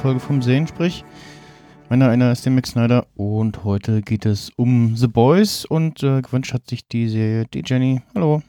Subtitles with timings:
[0.00, 1.04] Folge vom Sehen, sprich.
[1.88, 6.22] Meiner einer ist der Max Snyder und heute geht es um The Boys und äh,
[6.22, 8.00] gewünscht hat sich die Serie die Jenny.
[8.14, 8.42] Hallo.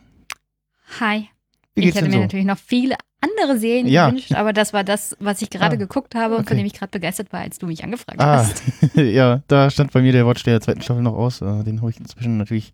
[0.99, 1.27] Hi.
[1.73, 2.21] Wie Ich geht's hätte denn mir so?
[2.23, 4.07] natürlich noch viele andere Serien Ja.
[4.09, 6.49] gewünscht, aber das war das, was ich gerade Ah, geguckt habe und okay.
[6.49, 8.61] von dem ich gerade begeistert war, als du mich angefragt Ah, hast.
[8.95, 11.41] ja, da stand bei mir der Watch der zweiten Staffel noch aus.
[11.41, 12.71] Äh, den habe ich inzwischen natürlich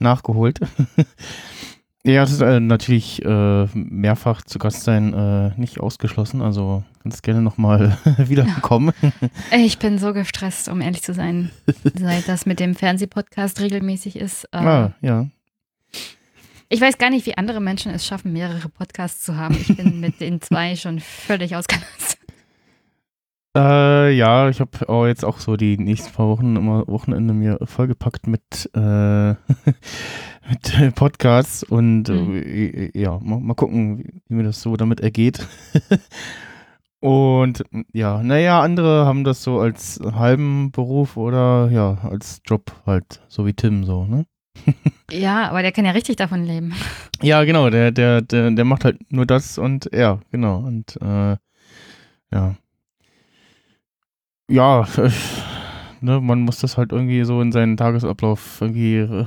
[0.00, 0.60] nachgeholt.
[2.04, 7.22] ja, es ist äh, natürlich äh, mehrfach zu Gast sein äh, nicht ausgeschlossen, also ganz
[7.22, 8.92] gerne nochmal wiederkommen.
[9.56, 11.50] Ich bin so gestresst, um ehrlich zu sein,
[11.94, 14.44] seit das mit dem Fernsehpodcast regelmäßig ist.
[14.46, 15.26] Äh, Ah, ja.
[16.68, 19.54] Ich weiß gar nicht, wie andere Menschen es schaffen, mehrere Podcasts zu haben.
[19.54, 22.18] Ich bin mit den zwei schon völlig ausgelastet.
[23.56, 27.58] Äh, ja, ich habe auch jetzt auch so die nächsten paar Wochen immer Wochenende mir
[27.62, 32.34] vollgepackt mit, äh, mit äh, Podcasts und Mhm.
[32.36, 35.46] äh, ja, mal, mal gucken, wie, wie mir das so damit ergeht.
[37.00, 43.20] Und ja, naja, andere haben das so als halben Beruf oder ja, als Job halt,
[43.28, 44.26] so wie Tim so, ne?
[45.10, 46.74] Ja, aber der kann ja richtig davon leben.
[47.22, 50.58] Ja, genau, der, der, der, der macht halt nur das und ja, genau.
[50.58, 51.36] Und äh,
[52.32, 52.56] ja.
[54.48, 55.10] Ja, äh,
[56.00, 59.26] ne, man muss das halt irgendwie so in seinen Tagesablauf irgendwie äh,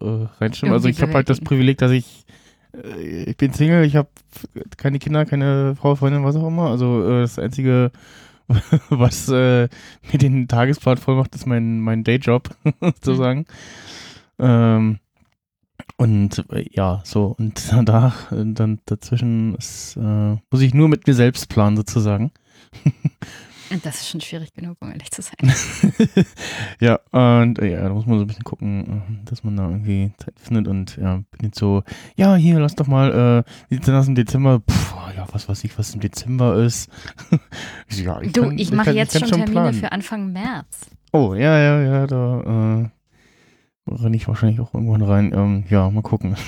[0.00, 0.74] äh, reinstimmen.
[0.74, 1.40] Also ich habe halt das.
[1.40, 2.25] Privileg, dass ich
[2.98, 4.08] ich bin Single, ich habe
[4.76, 6.70] keine Kinder, keine Frau, Freundin, was auch immer.
[6.70, 7.90] Also äh, das Einzige,
[8.90, 9.68] was äh,
[10.10, 12.50] mir den Tagesplan voll macht, ist mein, mein Dayjob,
[12.80, 13.46] sozusagen.
[14.38, 14.98] Ähm,
[15.96, 21.06] und äh, ja, so, und danach, äh, dann dazwischen ist, äh, muss ich nur mit
[21.06, 22.32] mir selbst planen, sozusagen.
[23.82, 25.52] Das ist schon schwierig genug, um ehrlich zu sein.
[26.80, 29.68] ja, und äh, ja, da muss man so ein bisschen gucken, äh, dass man da
[29.68, 31.82] irgendwie Zeit findet und ja, bin jetzt so,
[32.16, 34.60] ja, hier, lass doch mal, äh, denn aus im Dezember?
[34.60, 34.74] Puh,
[35.16, 36.90] ja, was weiß ich, was im Dezember ist.
[37.88, 39.74] Ich ja, Du, kann- ich mache jetzt kann schon Termine planen.
[39.74, 40.86] für Anfang März.
[41.12, 45.32] Oh, ja, ja, ja, da äh, renne ich wahrscheinlich auch irgendwann rein.
[45.34, 46.36] Ähm, ja, mal gucken.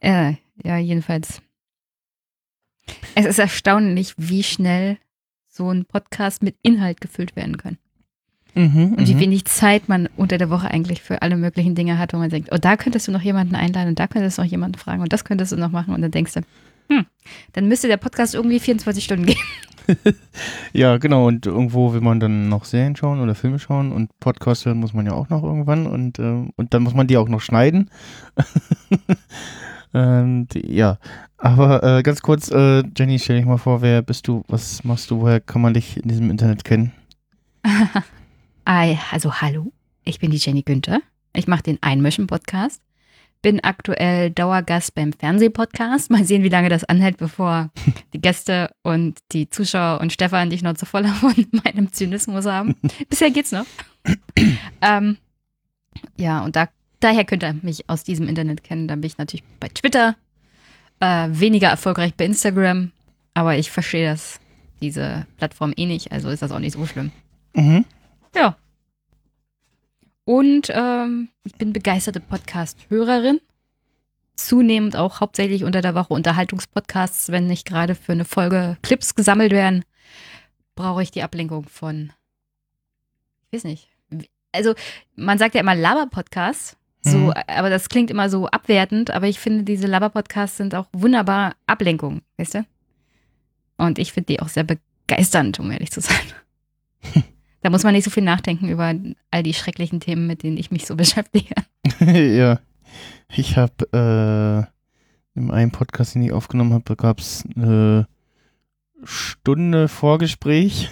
[0.00, 1.40] Äh, ja, jedenfalls.
[3.18, 4.98] Es ist erstaunlich, wie schnell
[5.48, 7.78] so ein Podcast mit Inhalt gefüllt werden kann.
[8.54, 9.20] Mhm, Und wie mhm.
[9.20, 12.50] wenig Zeit man unter der Woche eigentlich für alle möglichen Dinge hat, wo man denkt,
[12.52, 15.14] oh, da könntest du noch jemanden einladen und da könntest du noch jemanden fragen und
[15.14, 15.94] das könntest du noch machen.
[15.94, 16.40] Und dann denkst du,
[16.90, 17.06] hm,
[17.54, 19.38] dann müsste der Podcast irgendwie 24 Stunden gehen.
[20.72, 21.28] Ja, genau.
[21.28, 24.92] Und irgendwo will man dann noch Serien schauen oder Filme schauen und Podcast hören muss
[24.92, 27.88] man ja auch noch irgendwann und, ähm, und dann muss man die auch noch schneiden.
[29.96, 30.98] und ja,
[31.38, 35.10] aber äh, ganz kurz, äh, Jenny, stell dich mal vor, wer bist du, was machst
[35.10, 36.92] du, woher kann man dich in diesem Internet kennen?
[38.68, 39.72] Also hallo,
[40.04, 41.00] ich bin die Jenny Günther.
[41.32, 42.82] Ich mache den Einmischen-Podcast.
[43.42, 46.10] Bin aktuell Dauergast beim Fernsehpodcast.
[46.10, 47.70] Mal sehen, wie lange das anhält, bevor
[48.12, 52.74] die Gäste und die Zuschauer und Stefan dich noch zu voller von meinem Zynismus haben.
[53.08, 53.66] Bisher geht's noch.
[54.80, 55.16] ähm,
[56.16, 56.68] ja, und da,
[57.00, 58.88] daher könnt ihr mich aus diesem Internet kennen.
[58.88, 60.16] Dann bin ich natürlich bei Twitter,
[61.00, 62.92] äh, weniger erfolgreich bei Instagram,
[63.34, 64.40] aber ich verstehe das,
[64.80, 67.12] diese Plattform eh nicht, also ist das auch nicht so schlimm.
[67.54, 67.84] Mhm.
[68.34, 68.56] Ja.
[70.24, 73.40] Und ähm, ich bin begeisterte Podcast-Hörerin.
[74.34, 79.52] Zunehmend auch hauptsächlich unter der Woche Unterhaltungspodcasts, wenn nicht gerade für eine Folge Clips gesammelt
[79.52, 79.82] werden,
[80.74, 82.12] brauche ich die Ablenkung von,
[83.50, 83.88] ich weiß nicht.
[84.52, 84.74] Also,
[85.14, 86.75] man sagt ja immer Laber-Podcasts,
[87.06, 87.32] so, Mhm.
[87.46, 92.22] aber das klingt immer so abwertend, aber ich finde, diese Laber-Podcasts sind auch wunderbar Ablenkung,
[92.38, 92.66] weißt du?
[93.78, 96.16] Und ich finde die auch sehr begeisternd, um ehrlich zu sein.
[97.62, 98.94] Da muss man nicht so viel nachdenken über
[99.32, 101.54] all die schrecklichen Themen, mit denen ich mich so beschäftige.
[102.00, 102.60] ja.
[103.34, 104.68] Ich habe
[105.34, 108.06] äh, in einem Podcast, den ich aufgenommen habe, gab es eine
[109.02, 110.90] Stunde Vorgespräch,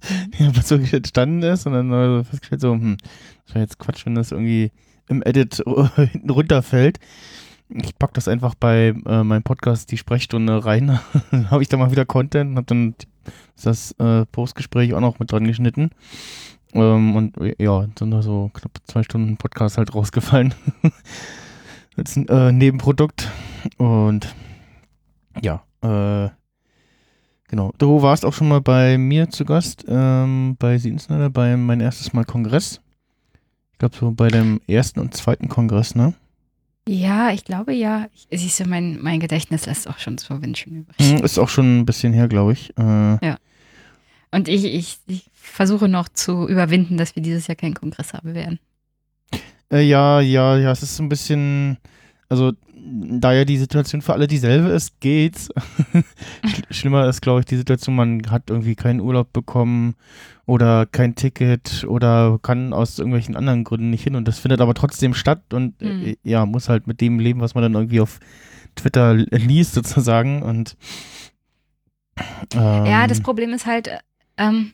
[0.38, 2.96] ja, was wirklich entstanden ist und dann äh, festgestellt so, hm,
[3.44, 4.72] das wäre jetzt Quatsch, wenn das irgendwie
[5.08, 5.62] im Edit
[5.96, 6.98] hinten runterfällt.
[7.70, 10.98] Ich pack das einfach bei äh, meinem Podcast die Sprechstunde rein.
[11.30, 12.94] dann habe ich da mal wieder Content und habe dann
[13.62, 15.90] das äh, Postgespräch auch noch mit dran geschnitten.
[16.72, 20.54] Ähm, und ja, sind da so knapp zwei Stunden Podcast halt rausgefallen.
[21.96, 23.28] Als äh, Nebenprodukt.
[23.76, 24.34] Und
[25.42, 26.30] ja, äh,
[27.48, 27.72] genau.
[27.78, 31.80] Du warst auch schon mal bei mir zu Gast, ähm, bei Sie Insider, bei mein
[31.80, 32.80] erstes Mal Kongress.
[33.72, 36.14] Ich glaube, so bei dem ersten und zweiten Kongress, ne?
[36.88, 38.06] Ja, ich glaube ja.
[38.14, 40.96] Ich, siehst du, mein, mein Gedächtnis lässt auch schon so wünschen übrig.
[40.98, 42.76] Hm, Ist auch schon ein bisschen her, glaube ich.
[42.78, 43.36] Äh,
[44.30, 48.34] Und ich, ich, ich versuche noch zu überwinden, dass wir dieses Jahr keinen Kongress haben
[48.34, 48.58] werden.
[49.70, 51.76] Äh, ja, ja, ja, es ist so ein bisschen,
[52.30, 52.52] also
[53.20, 55.48] da ja die Situation für alle dieselbe ist, geht's.
[56.44, 59.94] Sch- Schlimmer ist, glaube ich, die Situation, man hat irgendwie keinen Urlaub bekommen
[60.46, 64.74] oder kein Ticket oder kann aus irgendwelchen anderen Gründen nicht hin und das findet aber
[64.74, 66.04] trotzdem statt und Mhm.
[66.04, 68.18] äh, ja, muss halt mit dem leben, was man dann irgendwie auf
[68.76, 70.76] Twitter liest sozusagen und
[72.54, 73.98] ähm, Ja, das Problem ist halt, äh,
[74.36, 74.72] ähm,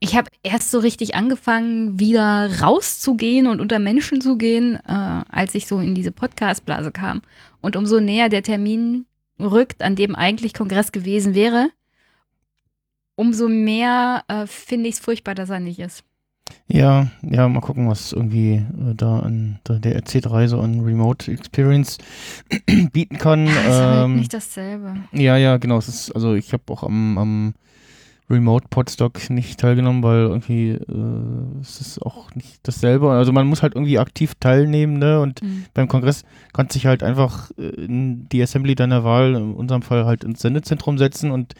[0.00, 5.54] ich habe erst so richtig angefangen, wieder rauszugehen und unter Menschen zu gehen, äh, als
[5.54, 7.22] ich so in diese Podcast-Blase kam.
[7.60, 9.06] Und umso näher der Termin
[9.40, 11.70] rückt, an dem eigentlich Kongress gewesen wäre,
[13.16, 16.04] umso mehr äh, finde ich es furchtbar, dass er nicht ist.
[16.66, 21.30] Ja, ja, mal gucken, was irgendwie äh, da an da der RC3 so an Remote
[21.30, 21.98] Experience
[22.92, 23.46] bieten kann.
[23.46, 24.94] Ja, ist halt ähm, nicht dasselbe.
[25.12, 25.78] ja, ja, genau.
[25.78, 27.54] Es ist, also ich habe auch am, am
[28.30, 33.10] Remote Podstock nicht teilgenommen, weil irgendwie äh, es ist auch nicht dasselbe.
[33.10, 35.20] Also man muss halt irgendwie aktiv teilnehmen, ne?
[35.20, 35.64] Und Mhm.
[35.74, 39.82] beim Kongress kannst du dich halt einfach äh, in die Assembly deiner Wahl, in unserem
[39.82, 41.54] Fall halt ins Sendezentrum setzen und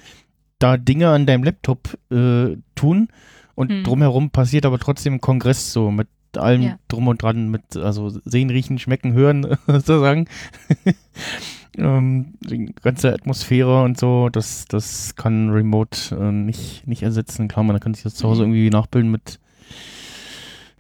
[0.59, 3.09] da Dinge an deinem Laptop äh, tun
[3.55, 3.85] und Hm.
[3.85, 6.79] drumherum passiert aber trotzdem Kongress so mit allem Ja.
[6.89, 10.27] drum und dran, mit also sehen, riechen, schmecken, hören sozusagen.
[11.77, 17.49] ähm, die ganze Atmosphäre und so, das, das kann Remote äh, nicht, nicht ersetzen.
[17.49, 18.53] Klar, man kann sich das zu Hause Mhm.
[18.55, 19.39] irgendwie nachbilden mit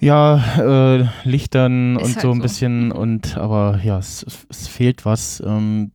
[0.00, 2.42] ja, äh, Lichtern Ist und halt so ein so.
[2.42, 2.92] bisschen Mhm.
[2.92, 5.42] und aber ja, es, es- fehlt was.
[5.44, 5.90] Ähm,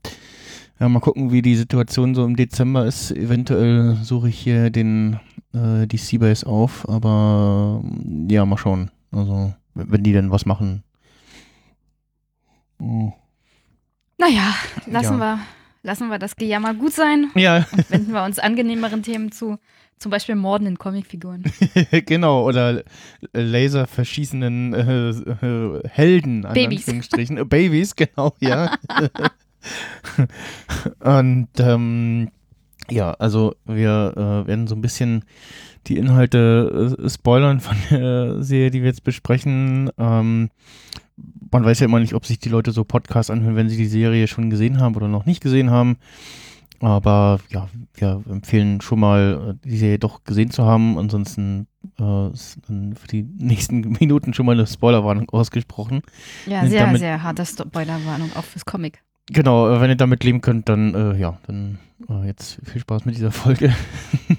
[0.79, 3.11] ja, mal gucken, wie die Situation so im Dezember ist.
[3.11, 5.19] Eventuell suche ich hier den
[5.53, 7.81] äh, die Seabase auf, aber
[8.29, 8.91] ja, mal schauen.
[9.13, 10.83] Also, wenn die denn was machen.
[12.79, 13.13] Oh.
[14.17, 14.53] Naja,
[14.87, 15.37] lassen, Ja.
[15.37, 15.39] wir,
[15.83, 19.57] lassen wir das Gejammer gut sein Ja, und wenden wir uns angenehmeren Themen zu.
[19.99, 21.43] Zum Beispiel Morden in Comicfiguren.
[22.05, 22.43] genau.
[22.45, 22.83] Oder
[23.31, 26.87] Laser verschießenden äh, äh, Helden, an Babys.
[26.89, 28.75] Äh, Babys, genau, ja.
[30.99, 32.31] Und ähm,
[32.89, 35.23] ja, also wir äh, werden so ein bisschen
[35.87, 39.89] die Inhalte äh, spoilern von der Serie, die wir jetzt besprechen.
[39.97, 40.49] Ähm,
[41.51, 43.85] man weiß ja immer nicht, ob sich die Leute so Podcasts anhören, wenn sie die
[43.85, 45.97] Serie schon gesehen haben oder noch nicht gesehen haben.
[46.79, 50.97] Aber ja, wir empfehlen schon mal, äh, die Serie doch gesehen zu haben.
[50.97, 51.67] Ansonsten
[51.99, 56.01] äh, ist dann für die nächsten Minuten schon mal eine Spoilerwarnung ausgesprochen.
[56.45, 59.01] Ja, sehr, damit- sehr harte Spoilerwarnung, auch fürs Comic.
[59.29, 61.79] Genau, äh, wenn ihr damit leben könnt, dann äh, ja, dann
[62.09, 63.73] äh, jetzt viel Spaß mit dieser Folge.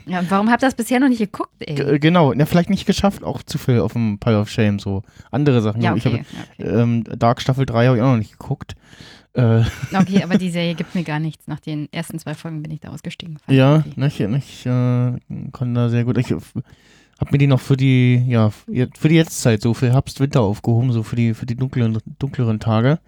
[0.07, 1.77] Ja, und warum habt ihr das bisher noch nicht geguckt, ey?
[1.77, 4.79] G äh, genau, ja, vielleicht nicht geschafft, auch zu viel auf dem Pile of Shame,
[4.79, 5.81] so andere Sachen.
[5.81, 6.25] ja, Ich okay.
[6.59, 6.83] habe ja, okay.
[6.83, 8.75] ähm, Dark Staffel 3 habe ich auch noch nicht geguckt.
[9.33, 9.63] Äh,
[9.95, 11.47] okay, aber die Serie gibt mir gar nichts.
[11.47, 13.39] Nach den ersten zwei Folgen bin ich da ausgestiegen.
[13.49, 13.93] Ich ja, okay.
[13.97, 15.13] nicht, nicht, äh,
[15.53, 16.19] kann da sehr gut.
[16.19, 16.43] Ich habe
[17.31, 21.03] mir die noch für die, ja, für die Jetztzeit, so für Herbst, Winter aufgehoben, so
[21.03, 22.99] für die, für die dunkleren, dunkleren Tage.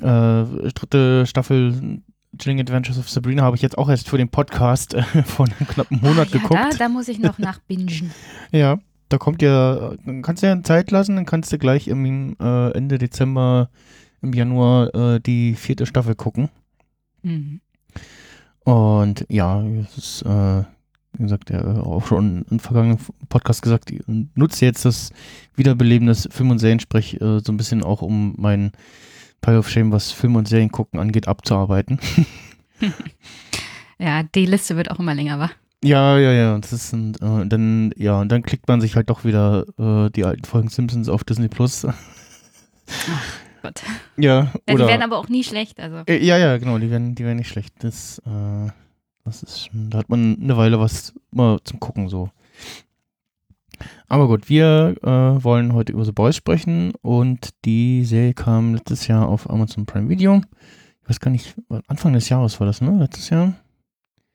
[0.00, 2.00] Äh, dritte Staffel
[2.36, 5.68] Chilling Adventures of Sabrina habe ich jetzt auch erst für den Podcast äh, vor einem
[5.68, 6.54] knappen Monat ah, ja, geguckt.
[6.54, 8.12] Da, da muss ich noch nachbingen.
[8.52, 8.78] Ja,
[9.08, 12.70] da kommt ja, dann kannst du ja Zeit lassen, dann kannst du gleich im äh,
[12.70, 13.70] Ende Dezember,
[14.22, 16.48] im Januar äh, die vierte Staffel gucken.
[17.22, 17.60] Mhm.
[18.64, 20.62] Und ja, es ist, äh,
[21.14, 25.10] wie gesagt, ja, auch schon im vergangenen Podcast gesagt, ich nutze jetzt das
[25.54, 28.72] Wiederbeleben des Film- und Seriensprech äh, so ein bisschen auch, um mein
[29.40, 31.98] Pile of Shame, was Film- und Serien gucken angeht, abzuarbeiten.
[34.00, 35.50] Ja, die Liste wird auch immer länger, wa?
[35.82, 36.58] Ja, ja, ja.
[36.58, 40.08] Das ist ein, äh, dann, ja, und dann klickt man sich halt doch wieder äh,
[40.10, 41.84] die alten Folgen Simpsons auf Disney Plus.
[43.62, 43.82] Gott.
[44.16, 45.80] Ja, Ja, die werden aber auch nie schlecht.
[45.80, 46.02] Also.
[46.06, 47.74] Äh, ja, ja, genau, die werden, die werden nicht schlecht.
[47.80, 48.70] Das, äh,
[49.24, 52.30] das ist schon, da hat man eine Weile was mal zum Gucken so.
[54.08, 59.06] Aber gut, wir äh, wollen heute über The Boys sprechen und die Serie kam letztes
[59.06, 60.42] Jahr auf Amazon Prime Video.
[61.02, 61.54] Ich weiß gar nicht,
[61.86, 62.98] Anfang des Jahres war das, ne?
[62.98, 63.54] Letztes Jahr.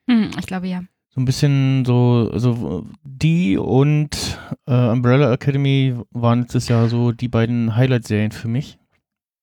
[0.10, 0.82] Hm, ich glaube ja.
[1.10, 7.28] So ein bisschen so, also die und äh, Umbrella Academy waren letztes Jahr so die
[7.28, 8.80] beiden Highlight-Serien für mich.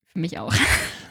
[0.06, 0.52] Für mich auch.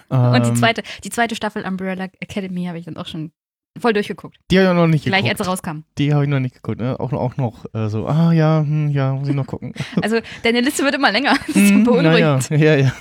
[0.10, 3.31] Und die Ähm, zweite, die zweite Staffel Umbrella Academy habe ich dann auch schon
[3.78, 4.38] voll durchgeguckt.
[4.52, 5.40] Die habe ich noch nicht Gleich geguckt.
[5.40, 5.84] als er rauskam.
[5.98, 6.80] Die habe ich noch nicht geguckt.
[6.80, 7.00] Ne?
[7.00, 9.74] Auch, auch noch äh, so, ah ja, hm, ja, muss ich noch gucken.
[10.02, 11.36] Also deine Liste wird immer länger.
[11.48, 12.50] Das ist Hm, beunruhigend.
[12.52, 12.92] naja, ja, ja.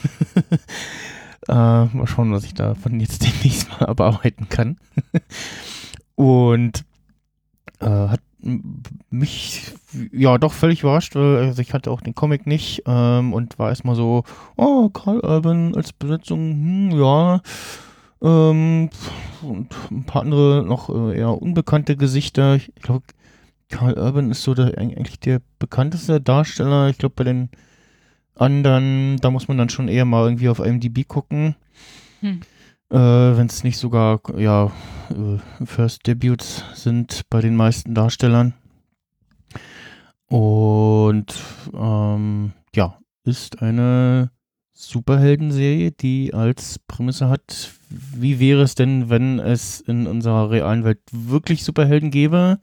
[1.84, 4.76] äh, mal schauen, was ich davon jetzt demnächst mal abarbeiten kann.
[6.14, 6.84] Und
[7.80, 8.20] äh, hat
[9.10, 9.72] mich
[10.12, 13.68] ja doch völlig überrascht, weil also ich hatte auch den Comic nicht ähm, und war
[13.70, 14.22] erstmal so,
[14.56, 17.40] oh, Carl Urban als Besetzung, hm, ja.
[18.20, 18.90] Ähm,
[19.42, 22.56] und ein paar andere noch äh, eher unbekannte Gesichter.
[22.56, 23.04] Ich, glaube,
[23.68, 26.88] Carl Urban ist so der, eigentlich der bekannteste Darsteller.
[26.88, 27.50] Ich glaube, bei den
[28.34, 31.54] anderen, da muss man dann schon eher mal irgendwie auf IMDb gucken.
[32.20, 32.40] Hm.
[32.90, 34.72] Äh, Wenn es nicht sogar, ja,
[35.10, 38.54] äh, First Debuts sind bei den meisten Darstellern.
[40.28, 41.34] Und
[41.74, 44.30] ähm, ja, ist eine
[44.72, 51.00] Superheldenserie, die als Prämisse hat, wie wäre es denn, wenn es in unserer realen Welt
[51.12, 52.58] wirklich Superhelden gäbe?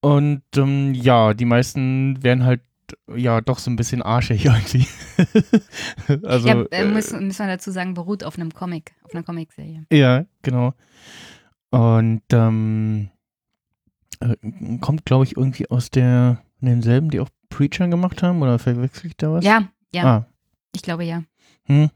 [0.00, 2.60] Und ähm, ja, die meisten wären halt
[3.14, 4.86] ja doch so ein bisschen arschig irgendwie.
[6.24, 9.24] also, ja, äh, äh, muss, muss man dazu sagen, beruht auf einem Comic, auf einer
[9.24, 9.84] Comicserie.
[9.92, 10.74] ja, genau.
[11.70, 13.10] Und ähm,
[14.20, 14.36] äh,
[14.80, 19.16] kommt, glaube ich, irgendwie aus der, denselben, die auch Preacher gemacht haben, oder verwechsel ich
[19.16, 19.44] da was?
[19.44, 20.26] Ja, ja, Ah,
[20.74, 21.24] ich glaube ja.
[21.64, 21.90] hm.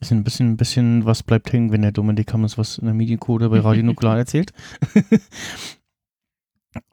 [0.00, 2.94] Ist ein bisschen, ein bisschen, was bleibt hängen, wenn der Dominik Hammers was in der
[2.94, 4.52] Mediencode bei Radio Nuklear erzählt.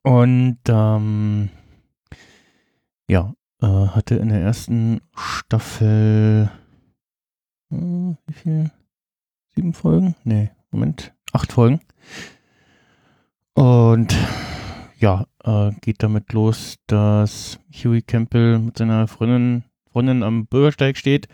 [0.03, 1.49] Und ähm,
[3.09, 6.49] ja, äh, hatte in der ersten Staffel
[7.73, 8.71] äh, wie viel?
[9.55, 10.15] Sieben Folgen?
[10.23, 11.79] Nee, Moment, acht Folgen.
[13.53, 14.15] Und
[14.99, 21.27] ja, äh, geht damit los, dass Huey Campbell mit seiner Freundin, Freundin am Bürgersteig steht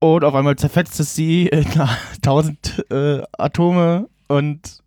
[0.00, 1.64] und auf einmal zerfetzt es sie in
[2.22, 4.80] tausend äh, Atome und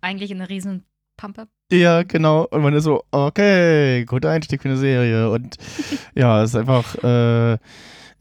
[0.00, 0.84] Eigentlich eine riesen
[1.16, 1.48] Pampe.
[1.70, 2.46] ja, genau.
[2.46, 5.30] Und man ist so, okay, guter Einstieg für eine Serie.
[5.30, 5.56] Und
[6.14, 7.58] ja, es ist einfach äh,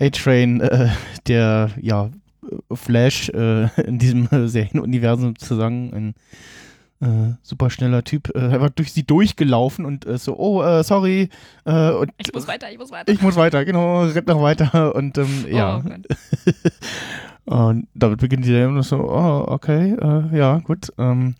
[0.01, 0.89] A-Train, äh,
[1.27, 2.09] der ja
[2.73, 6.13] Flash äh, in diesem Serienuniversum zu sagen, ein
[7.01, 11.29] äh, super schneller Typ, äh, einfach durch sie durchgelaufen und äh, so, oh, äh, sorry,
[11.65, 13.11] äh, und Ich muss weiter, ich muss weiter.
[13.11, 15.77] ich muss weiter, genau, rennt noch weiter und ähm, ja.
[15.77, 16.07] Oh Gott.
[17.45, 20.91] und damit beginnt die Serie so, oh, okay, äh, ja, gut.
[20.97, 21.35] Ähm,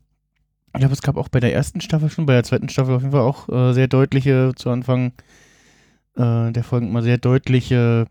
[0.74, 3.02] ich glaube, es gab auch bei der ersten Staffel schon, bei der zweiten Staffel auf
[3.02, 5.14] jeden Fall auch äh, sehr deutliche, zu Anfang
[6.16, 8.06] äh, der Folgen mal sehr deutliche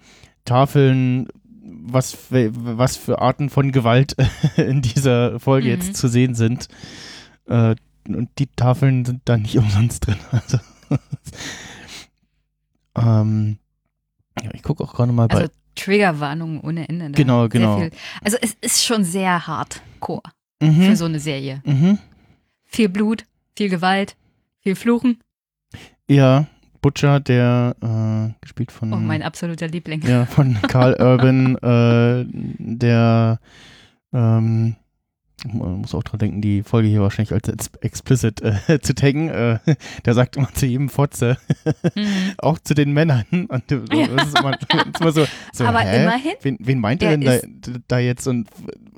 [0.45, 1.29] Tafeln,
[1.63, 4.17] was, für- was für Arten von Gewalt
[4.57, 5.75] in dieser Folge Mhm.
[5.75, 6.69] jetzt zu sehen sind.
[7.49, 7.75] Äh,
[8.09, 10.17] und die Tafeln sind da nicht umsonst drin.
[10.31, 10.59] Also,
[12.97, 13.59] ähm,
[14.43, 15.37] ja, ich gucke auch gerade mal bei.
[15.39, 17.11] Also Triggerwarnungen ohne Ende.
[17.13, 17.79] Genau, genau.
[17.79, 17.91] Viel.
[18.25, 20.23] Also es ist schon sehr hardcore
[20.61, 21.63] Mhm, für so eine Serie.
[21.65, 21.99] mhm.
[22.65, 23.25] Viel Blut,
[23.57, 24.17] viel Gewalt,
[24.61, 25.21] viel Fluchen.
[26.09, 26.47] Ja,
[26.83, 30.03] Butcher, der äh, gespielt von, Oh, mein absoluter Liebling.
[30.03, 32.25] ja, von Carl Urban, äh,
[32.59, 33.39] der
[34.13, 34.75] ähm,
[35.53, 39.29] man muss auch dran denken, die Folge hier wahrscheinlich als ex- explicit äh, zu taggen.
[39.29, 39.59] Äh,
[40.05, 41.37] der sagt immer zu jedem Fotze,
[41.95, 42.33] Mhm.
[42.39, 43.25] auch zu den Männern.
[43.31, 44.07] Und so, Ja.
[44.23, 46.03] ist immer, ist immer so, so Aber hä?
[46.03, 47.39] immerhin, Wen, wen meint er denn da,
[47.87, 48.27] da jetzt?
[48.27, 48.49] Und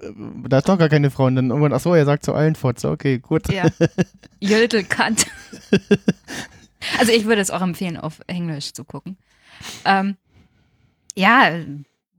[0.03, 0.13] äh,
[0.49, 1.27] da ist doch gar keine Frau.
[1.27, 2.91] Und dann irgendwann, ach so, er sagt zu allen Fotze.
[2.91, 3.53] Okay, gut.
[3.53, 3.67] ja.
[4.89, 5.27] Cunt.
[6.99, 9.19] Also ich würde es auch empfehlen, auf Englisch zu gucken.
[9.85, 10.17] Ähm,
[11.15, 11.51] ja,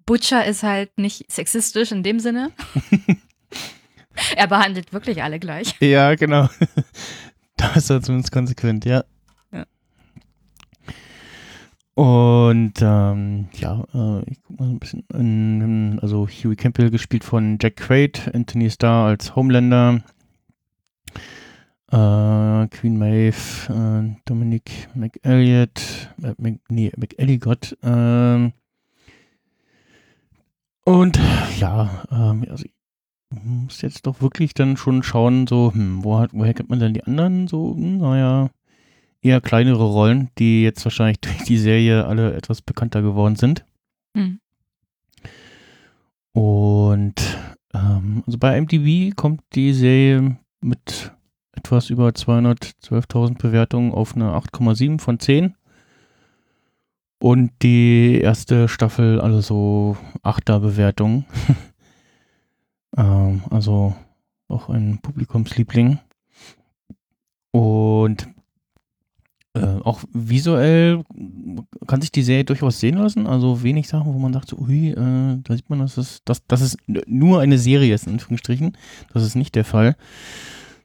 [0.06, 2.52] Butcher ist halt nicht sexistisch in dem Sinne.
[4.36, 5.76] er behandelt wirklich alle gleich.
[5.80, 6.50] Ja, genau.
[7.58, 9.04] da ist er zumindest konsequent, ja.
[9.52, 9.66] Ja.
[11.96, 15.04] Und ähm, ja, äh, ich guck mal so ein bisschen.
[15.14, 20.02] In, also Huey Campbell gespielt von Jack Quaid, Anthony Starr als Homelander,
[21.92, 23.36] äh, Queen Maeve,
[23.70, 28.54] äh, Dominic McElliott, äh, Mc, nee, McElligott, ähm,
[30.84, 31.20] und
[31.60, 32.66] ja, ähm, also
[33.32, 36.94] muss jetzt doch wirklich dann schon schauen, so, hm, wo hat, woher kennt man denn
[36.94, 38.50] die anderen so, hm, naja,
[39.22, 43.66] eher kleinere Rollen, die jetzt wahrscheinlich durch die Serie alle etwas bekannter geworden sind.
[44.16, 44.40] Hm.
[46.34, 47.16] Und
[47.74, 51.12] ähm, also bei MTV kommt die Serie mit
[51.54, 55.56] etwas über 212.000 Bewertungen auf eine 8,7 von 10.
[57.20, 61.26] Und die erste Staffel, also so 8er Bewertung.
[62.98, 63.96] ähm, also
[64.48, 66.00] auch ein Publikumsliebling.
[67.52, 68.28] Und
[69.54, 71.04] äh, auch visuell
[71.88, 73.28] kann sich die Serie durchaus sehen lassen.
[73.28, 76.46] Also wenig Sachen, wo man sagt, so, ui, äh, da sieht man, dass es, dass,
[76.48, 78.78] dass es nur eine Serie ist, in Anführungsstrichen.
[79.14, 79.96] Das ist nicht der Fall.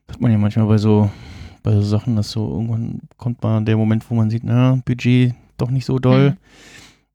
[0.07, 1.11] Das hat man ja manchmal bei so,
[1.63, 5.35] bei so Sachen, dass so irgendwann kommt mal der Moment, wo man sieht, na, Budget
[5.57, 6.31] doch nicht so doll.
[6.31, 6.37] Mhm.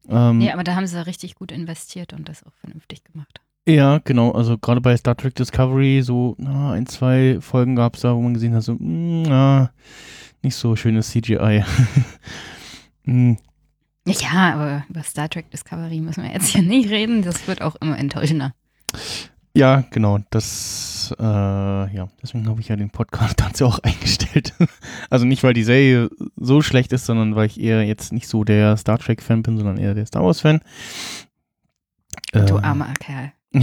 [0.09, 3.41] Ähm, ja, aber da haben sie richtig gut investiert und das auch vernünftig gemacht.
[3.67, 4.31] Ja, genau.
[4.31, 8.21] Also gerade bei Star Trek Discovery, so na, ein, zwei Folgen gab es da, wo
[8.21, 9.71] man gesehen hat, so, mh, mm, na,
[10.41, 11.63] nicht so schönes CGI.
[13.03, 13.33] mm.
[14.07, 17.21] Ja, aber über Star Trek Discovery müssen wir jetzt hier nicht reden.
[17.21, 18.53] Das wird auch immer enttäuschender.
[19.53, 20.19] Ja, genau.
[20.31, 24.53] Das, äh, ja, deswegen habe ich ja den Podcast dazu auch eingestellt.
[25.11, 28.43] also nicht, weil die Serie so schlecht ist, sondern weil ich eher jetzt nicht so
[28.43, 30.61] der Star Trek-Fan bin, sondern eher der Star Wars-Fan.
[32.33, 33.33] Du äh, armer Kerl.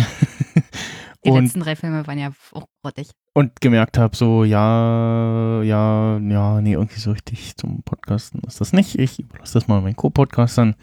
[1.24, 3.10] Die und, letzten drei Filme waren ja auch grottig.
[3.34, 8.72] Und gemerkt habe, so, ja, ja, ja, nee, irgendwie so richtig zum Podcasten ist das
[8.72, 8.98] nicht.
[8.98, 10.76] Ich überlasse das mal meinen Co-Podcastern.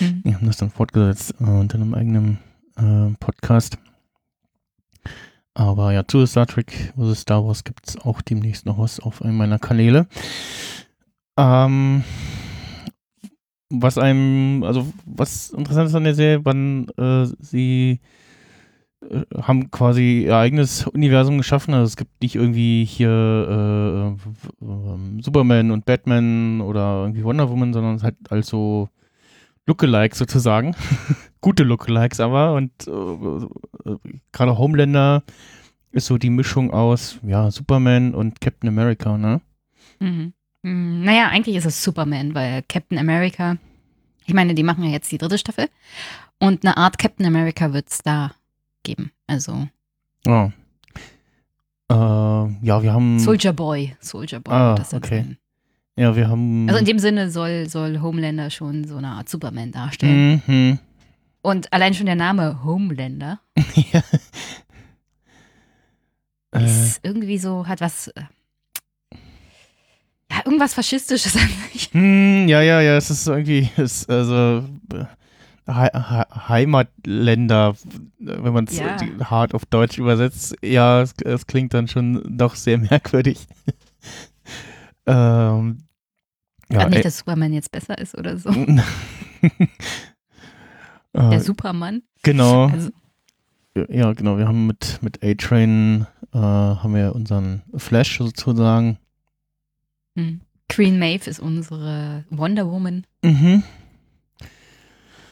[0.00, 0.22] Mhm.
[0.24, 2.38] Die haben das dann fortgesetzt äh, unter einem eigenen
[2.76, 3.78] äh, Podcast.
[5.54, 7.22] Aber ja, zu Star Trek vs.
[7.22, 10.06] Star Wars gibt es auch demnächst noch was auf einem meiner Kanäle.
[11.36, 12.04] Ähm,
[13.70, 18.00] was einem, also was interessant ist an der Serie, wann äh, sie
[19.40, 21.74] haben quasi ihr eigenes Universum geschaffen.
[21.74, 27.72] Also es gibt nicht irgendwie hier äh, äh, Superman und Batman oder irgendwie Wonder Woman,
[27.72, 28.88] sondern es hat also
[29.66, 30.74] Lookalikes sozusagen.
[31.40, 32.54] Gute Lookalikes aber.
[32.54, 33.96] Und äh, äh,
[34.32, 35.22] gerade Homelander
[35.92, 39.40] ist so die Mischung aus ja, Superman und Captain America, ne?
[40.00, 40.32] Mhm.
[40.62, 41.04] Mhm.
[41.04, 43.56] Naja, eigentlich ist es Superman, weil Captain America,
[44.26, 45.68] ich meine, die machen ja jetzt die dritte Staffel.
[46.40, 48.32] Und eine Art Captain America wird es da
[48.82, 49.12] geben.
[49.26, 49.68] Also.
[50.26, 50.50] Oh.
[51.90, 53.18] Äh, ja, wir haben.
[53.18, 53.96] Soldier Boy.
[54.00, 54.54] Soldier Boy.
[54.54, 55.22] Ah, das okay.
[55.22, 55.38] Sein.
[55.96, 56.68] Ja, wir haben.
[56.68, 60.42] Also in dem Sinne soll, soll Homelander schon so eine Art Superman darstellen.
[60.46, 60.78] Mhm.
[61.42, 63.40] Und allein schon der Name Homelander
[63.74, 64.02] ja.
[66.60, 67.08] ist äh.
[67.08, 68.08] irgendwie so, hat was.
[68.08, 68.22] Äh,
[70.30, 71.90] ja, irgendwas Faschistisches an sich.
[71.92, 75.06] Hm, ja, ja, ja, es ist irgendwie, ist, also He
[75.68, 77.74] Heimatländer,
[78.18, 78.96] wenn man es ja.
[79.24, 83.46] hart auf Deutsch übersetzt, ja, es, es, klingt dann schon doch sehr merkwürdig.
[85.06, 85.84] ähm,
[86.70, 88.50] ja, nicht, dass Superman jetzt besser ist oder so.
[91.14, 92.02] Der äh, Superman.
[92.22, 92.68] Genau.
[92.68, 92.90] Also.
[93.88, 94.38] Ja, genau.
[94.38, 98.98] Wir haben mit, mit A-Train äh, haben wir unseren Flash sozusagen.
[100.16, 100.40] Hm.
[100.68, 103.06] Queen Maeve ist unsere Wonder Woman.
[103.22, 103.62] Mhm.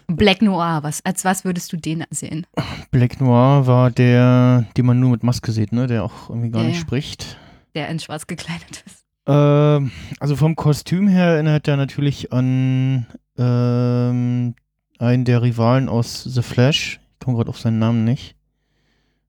[0.09, 2.47] Black Noir, was, als was würdest du den sehen?
[2.91, 5.87] Black Noir war der, den man nur mit Maske sieht, ne?
[5.87, 7.39] Der auch irgendwie gar ja, nicht spricht.
[7.75, 9.05] Der in schwarz gekleidet ist.
[9.27, 9.91] Ähm,
[10.21, 14.55] also vom Kostüm her erinnert er natürlich an ähm,
[14.99, 17.01] einen der Rivalen aus The Flash.
[17.15, 18.37] Ich komme gerade auf seinen Namen nicht.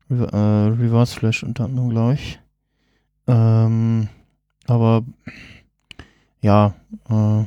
[0.09, 2.39] Re äh, Reverse Flash unter anderem, glaube ich.
[3.27, 4.07] Ähm,
[4.67, 5.03] aber
[6.41, 6.75] ja,
[7.09, 7.43] äh,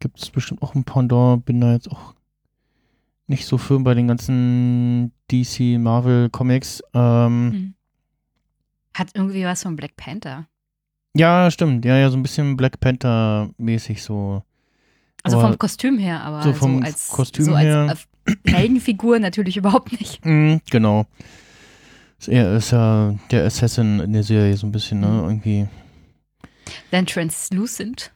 [0.00, 1.44] gibt es bestimmt auch ein Pendant.
[1.44, 2.14] Bin da jetzt auch
[3.26, 6.82] nicht so firm bei den ganzen DC Marvel Comics.
[6.92, 7.74] Ähm, hm.
[8.94, 10.46] Hat irgendwie was von Black Panther.
[11.14, 11.84] Ja, stimmt.
[11.84, 14.42] Ja, ja, so ein bisschen Black Panther mäßig so.
[15.22, 17.88] Also aber vom Kostüm her, aber so, vom so als, Kostüm so her.
[17.90, 18.08] als
[18.46, 20.24] Heldenfigur natürlich überhaupt nicht.
[20.24, 21.06] Mm, genau.
[22.26, 25.08] Er ist ja der Assassin in der Serie so ein bisschen, ne?
[25.08, 25.24] Mhm.
[25.24, 25.68] Irgendwie.
[26.90, 28.12] Dann Translucent.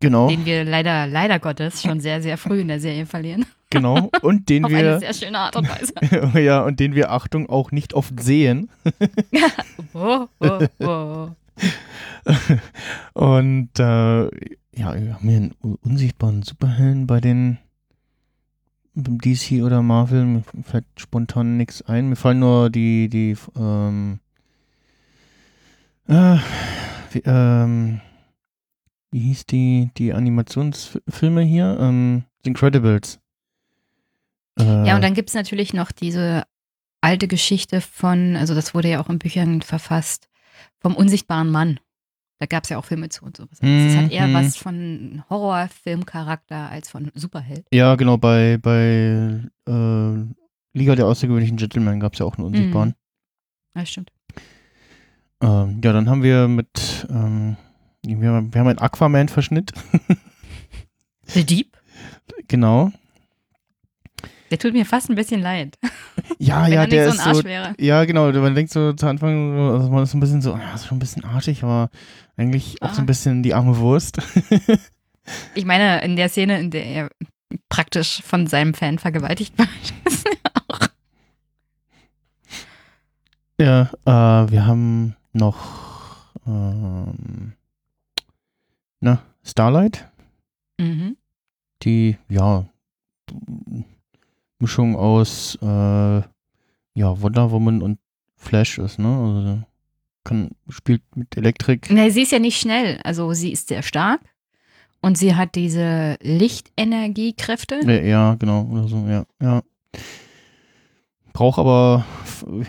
[0.00, 0.28] Genau.
[0.28, 3.46] Den wir leider, leider Gottes schon sehr, sehr früh in der Serie verlieren.
[3.68, 4.10] Genau.
[4.22, 4.78] Und den Auf wir.
[4.78, 6.38] Eine sehr schöne Art und Weise.
[6.40, 8.70] ja, und den wir, Achtung, auch nicht oft sehen.
[9.92, 11.28] oh, oh, oh.
[13.12, 14.30] und äh, ja,
[14.94, 17.58] wir haben hier einen unsichtbaren Superhelden bei den
[18.94, 20.24] DC oder Marvel.
[20.24, 22.08] Mir fällt spontan nichts ein.
[22.08, 24.20] Mir fallen nur die, die, ähm,
[26.06, 26.36] äh,
[27.10, 28.00] wie, ähm,
[29.16, 31.78] wie hieß die, die Animationsfilme hier?
[31.80, 33.18] Ähm, The Incredibles.
[34.58, 36.42] Äh, ja, und dann gibt es natürlich noch diese
[37.00, 40.28] alte Geschichte von, also das wurde ja auch in Büchern verfasst,
[40.80, 41.80] vom unsichtbaren Mann.
[42.40, 43.58] Da gab es ja auch Filme zu und sowas.
[43.62, 44.34] Also es hat eher mhm.
[44.34, 47.64] was von Horrorfilmcharakter als von Superheld.
[47.72, 52.90] Ja, genau, bei, bei äh, Liga der außergewöhnlichen Gentlemen gab es ja auch einen Unsichtbaren.
[52.90, 53.80] Mhm.
[53.80, 54.12] Ja, stimmt.
[55.40, 57.56] Ähm, ja, dann haben wir mit ähm,
[58.06, 59.72] wir haben, wir haben einen Aquaman-Verschnitt.
[61.26, 61.76] The Deep?
[62.48, 62.92] Genau.
[64.50, 65.76] Der tut mir fast ein bisschen leid.
[66.38, 67.44] Ja, Wenn ja, der so ist so.
[67.44, 67.74] Wäre.
[67.78, 68.30] Ja, genau.
[68.32, 71.00] Man denkt so zu Anfang, also man ist ein bisschen so, ja, ist schon ein
[71.00, 71.90] bisschen arschig, aber
[72.36, 73.06] eigentlich auch so ein ah.
[73.06, 74.18] bisschen die arme Wurst.
[75.56, 77.10] Ich meine, in der Szene, in der er
[77.68, 79.68] praktisch von seinem Fan vergewaltigt wird.
[80.04, 80.28] ist
[80.68, 80.88] auch-
[83.60, 85.56] Ja, äh, wir haben noch
[86.46, 87.54] ähm,
[89.00, 90.08] na, Starlight,
[90.78, 91.16] mhm.
[91.82, 92.66] die ja
[94.58, 97.98] Mischung aus äh, ja, Wonder Woman und
[98.36, 99.08] Flash ist, ne?
[99.08, 99.62] Also
[100.24, 101.88] kann, spielt mit Elektrik.
[101.90, 102.98] Na, sie ist ja nicht schnell.
[103.04, 104.20] Also sie ist sehr stark
[105.00, 107.80] und sie hat diese Lichtenergiekräfte.
[107.84, 109.62] Ja, ja, genau, oder so, ja, ja.
[111.32, 112.06] Braucht aber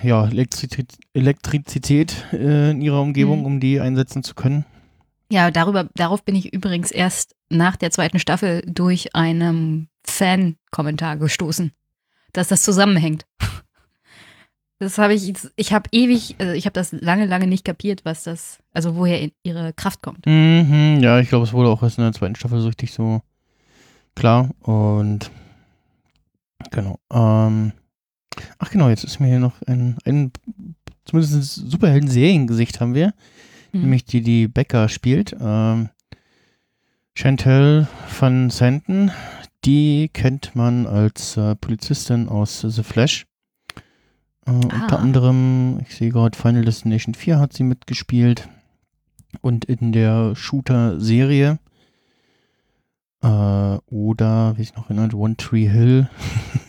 [0.04, 3.46] ja, Elektrizität, Elektrizität äh, in ihrer Umgebung, Mhm.
[3.46, 4.66] um die einsetzen zu können.
[5.30, 11.72] Ja, darüber, darauf bin ich übrigens erst nach der zweiten Staffel durch einen Fan-Kommentar gestoßen,
[12.34, 13.26] dass das zusammenhängt.
[14.80, 18.22] Das habe ich, ich habe ewig, also ich habe das lange, lange nicht kapiert, was
[18.22, 20.28] das, also woher ihre Kraft kommt.
[20.28, 23.24] Mhm, ja, ich glaube, es wurde auch erst in der zweiten Staffel so richtig so
[24.14, 24.52] klar.
[24.62, 25.32] Und
[26.70, 27.00] genau.
[27.12, 27.74] Ähm,
[28.60, 30.32] ach genau, jetzt ist mir hier noch ein, ein
[31.06, 33.14] zumindest ein Superhelden-Seriengesicht haben wir,
[33.72, 33.82] Hm.
[33.82, 35.36] nämlich die, die Becker spielt.
[35.40, 35.90] Ähm,
[37.16, 37.88] Chantel
[38.20, 39.12] van Santen,
[39.66, 43.26] die kennt man als äh, Polizistin aus The Flash.
[44.46, 45.02] Äh, Unter Ah.
[45.02, 48.48] anderem, ich sehe gerade, Final Destination 4 hat sie mitgespielt.
[49.42, 51.60] Und in der Shooter-Serie.
[53.24, 56.08] Äh, oder, wie ich noch erinnert, One Tree Hill.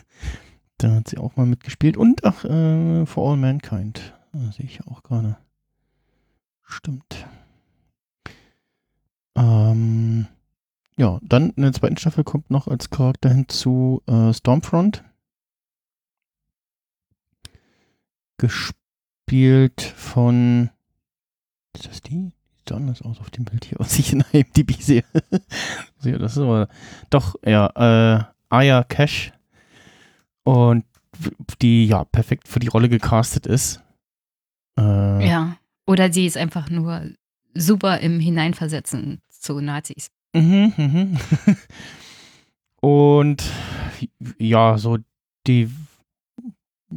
[0.78, 1.96] da hat sie auch mal mitgespielt.
[1.96, 4.14] Und, ach, äh, For All Mankind.
[4.32, 5.36] Da sehe ich auch gerade.
[6.68, 7.26] Stimmt.
[9.36, 10.26] Ähm,
[10.98, 15.02] ja, dann in der zweiten Staffel kommt noch als Charakter hinzu äh, Stormfront.
[18.36, 20.70] Gespielt von.
[21.74, 22.32] Ist das die?
[22.58, 25.04] Sieht anders aus auf dem Bild hier, was ich in IMDb sehe.
[25.98, 26.68] sehe das ist aber.
[27.08, 29.32] Doch, ja, äh, Aya Cash.
[30.44, 30.84] Und
[31.62, 33.82] die ja perfekt für die Rolle gecastet ist.
[34.78, 35.56] Äh, Ja.
[35.88, 37.02] Oder sie ist einfach nur
[37.54, 40.10] super im Hineinversetzen zu Nazis.
[40.34, 41.18] Mhm, mhm.
[42.80, 43.42] Und
[44.38, 44.98] ja, so
[45.46, 45.70] die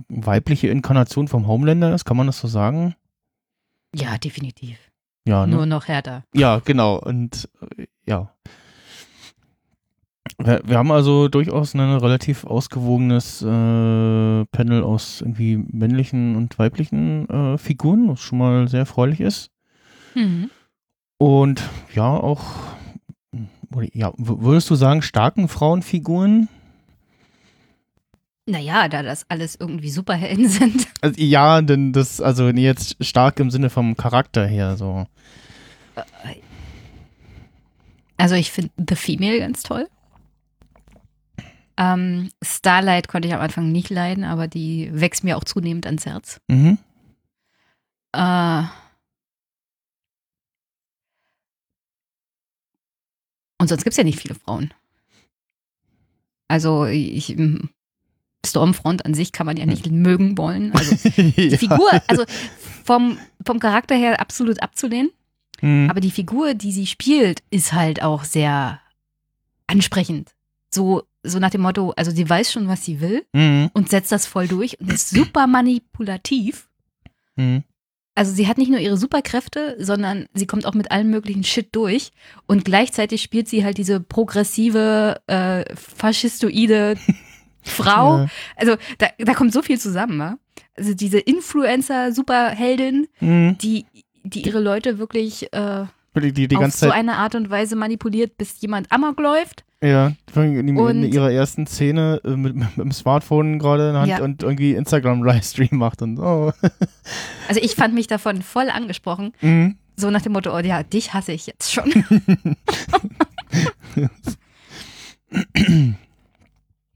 [0.10, 2.96] weibliche Inkarnation vom Homelander ist, kann man das so sagen?
[3.96, 4.78] Ja, definitiv.
[5.26, 5.56] Ja, ne?
[5.56, 6.26] Nur noch härter.
[6.34, 7.00] Ja, genau.
[7.00, 8.34] Und äh, ja.
[10.38, 13.46] Wir, haben also durchaus ein relativ ausgewogenes äh,
[14.46, 19.52] Panel aus irgendwie männlichen und weiblichen äh, Figuren, was schon mal sehr erfreulich ist.
[20.16, 20.50] Mhm.
[21.18, 21.62] Und
[21.94, 22.44] ja, auch,
[23.94, 26.50] ja, würdest du sagen, starken Frauenfiguren?
[28.48, 30.88] Naja, da das alles irgendwie Superhelden sind.
[31.02, 35.06] Also, ja, denn das, also jetzt stark im Sinne vom Charakter her, so.
[38.18, 39.88] Also ich finde The Female ganz toll.
[41.82, 46.06] Ähm, Starlight konnte ich am Anfang nicht leiden, aber die wächst mir auch zunehmend ans
[46.06, 46.40] Herz.
[46.48, 46.78] Mhm.
[48.14, 48.64] Äh,
[53.58, 54.72] und sonst gibt es ja nicht viele Frauen.
[56.48, 57.72] Also ich, m,
[58.46, 60.74] Stormfront an sich kann man ja nicht mögen wollen.
[60.74, 62.26] Also die Figur, also
[62.84, 65.10] vom, vom Charakter her absolut abzulehnen.
[65.62, 65.90] Mhm.
[65.90, 68.82] Aber die Figur, die sie spielt, ist halt auch sehr
[69.66, 70.36] ansprechend.
[70.70, 73.70] So, so nach dem Motto, also sie weiß schon, was sie will Mhm.
[73.74, 76.68] und setzt das voll durch und ist super manipulativ.
[77.36, 77.64] Mhm.
[78.14, 81.70] Also sie hat nicht nur ihre Superkräfte, sondern sie kommt auch mit allem möglichen Shit
[81.74, 82.12] durch.
[82.46, 86.96] Und gleichzeitig spielt sie halt diese progressive, äh, faschistoide
[87.64, 88.18] Frau.
[88.18, 88.28] Ja.
[88.58, 90.38] Also da, da kommt so viel zusammen, wa?
[90.76, 93.58] Also diese Influencer-Superheldin, Mhm.
[93.62, 93.86] die,
[94.24, 95.86] die ihre Leute wirklich äh,
[96.18, 99.64] Die, die, die auf so eine Art und Weise manipuliert, bis jemand amok läuft.
[99.84, 104.02] Ja, in, in, Und- ihrer ersten Szene äh, mit, mit dem Smartphone gerade in der
[104.02, 104.22] Hand Ja.
[104.22, 106.54] und irgendwie Instagram-Livestream macht und so.
[107.48, 109.34] Also ich fand mich davon voll angesprochen.
[109.42, 109.76] Mhm.
[109.98, 111.92] So nach dem Motto, oh ja, dich hasse ich jetzt schon.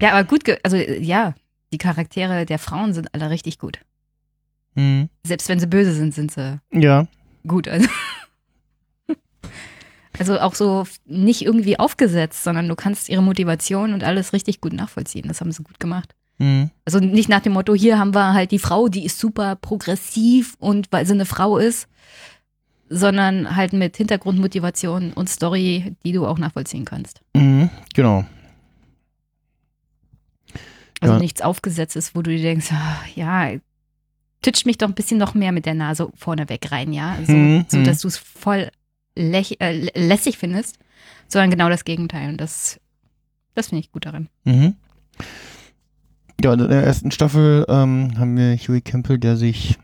[0.01, 1.33] ja, aber gut, also ja,
[1.71, 3.79] die Charaktere der Frauen sind alle richtig gut.
[4.75, 5.09] Mhm.
[5.25, 7.07] Selbst wenn sie böse sind, sind sie Ja.
[7.47, 7.67] gut.
[7.67, 7.87] Also,
[10.19, 14.73] also auch so nicht irgendwie aufgesetzt, sondern du kannst ihre Motivation und alles richtig gut
[14.73, 15.27] nachvollziehen.
[15.27, 16.15] Das haben sie gut gemacht.
[16.37, 16.69] Mhm.
[16.83, 20.55] Also nicht nach dem Motto, hier haben wir halt die Frau, die ist super progressiv
[20.59, 21.87] und weil sie eine Frau ist,
[22.89, 27.21] sondern halt mit Hintergrundmotivation und Story, die du auch nachvollziehen kannst.
[27.33, 27.69] Mhm.
[27.93, 28.25] Genau.
[31.01, 31.19] Also Ja.
[31.19, 33.51] nichts Aufgesetztes, wo du dir denkst, ah, ja,
[34.41, 37.33] titscht mich doch ein bisschen noch mehr mit der Nase vorne weg rein, ja, so,
[37.33, 37.83] Mhm, so mhm.
[37.83, 38.69] dass du es voll
[39.15, 40.77] äh, lässig findest,
[41.27, 42.29] sondern genau das Gegenteil.
[42.29, 42.79] Und das,
[43.53, 44.29] das finde ich gut darin.
[44.43, 44.75] Mhm.
[46.43, 49.77] Ja, in der ersten Staffel ähm, haben wir Huey Campbell, der sich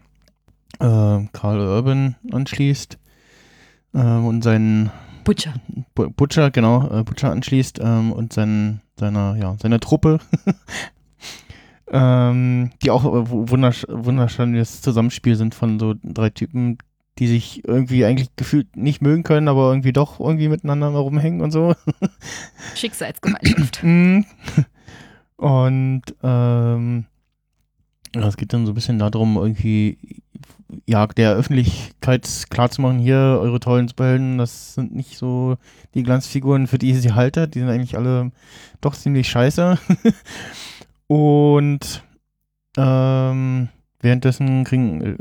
[0.79, 2.97] äh, Carl Urban anschließt
[3.93, 4.91] äh, und seinen
[5.23, 5.53] Butcher.
[5.95, 10.19] Bu- Butcher, genau, äh, Butcher anschließt ähm, und sein, seiner, ja, seiner Truppe,
[11.87, 16.77] ähm, die auch äh, wu- wundersch wunderschönes Zusammenspiel sind von so drei Typen,
[17.19, 21.51] die sich irgendwie eigentlich gefühlt nicht mögen können, aber irgendwie doch irgendwie miteinander rumhängen und
[21.51, 21.75] so.
[22.75, 23.83] Schicksalsgemeinschaft.
[23.83, 24.25] Mm.
[25.37, 27.05] Und ähm,
[28.13, 29.97] ja, es geht dann so ein bisschen darum, irgendwie
[30.85, 35.57] ja, der Öffentlichkeit klarzumachen, hier, eure tollen Superhelden, das sind nicht so
[35.93, 38.31] die Glanzfiguren, für die ihr sie haltet, die sind eigentlich alle
[38.79, 39.77] doch ziemlich scheiße.
[41.07, 42.03] Und
[42.77, 43.69] ähm,
[44.01, 45.15] währenddessen kriegen, äh,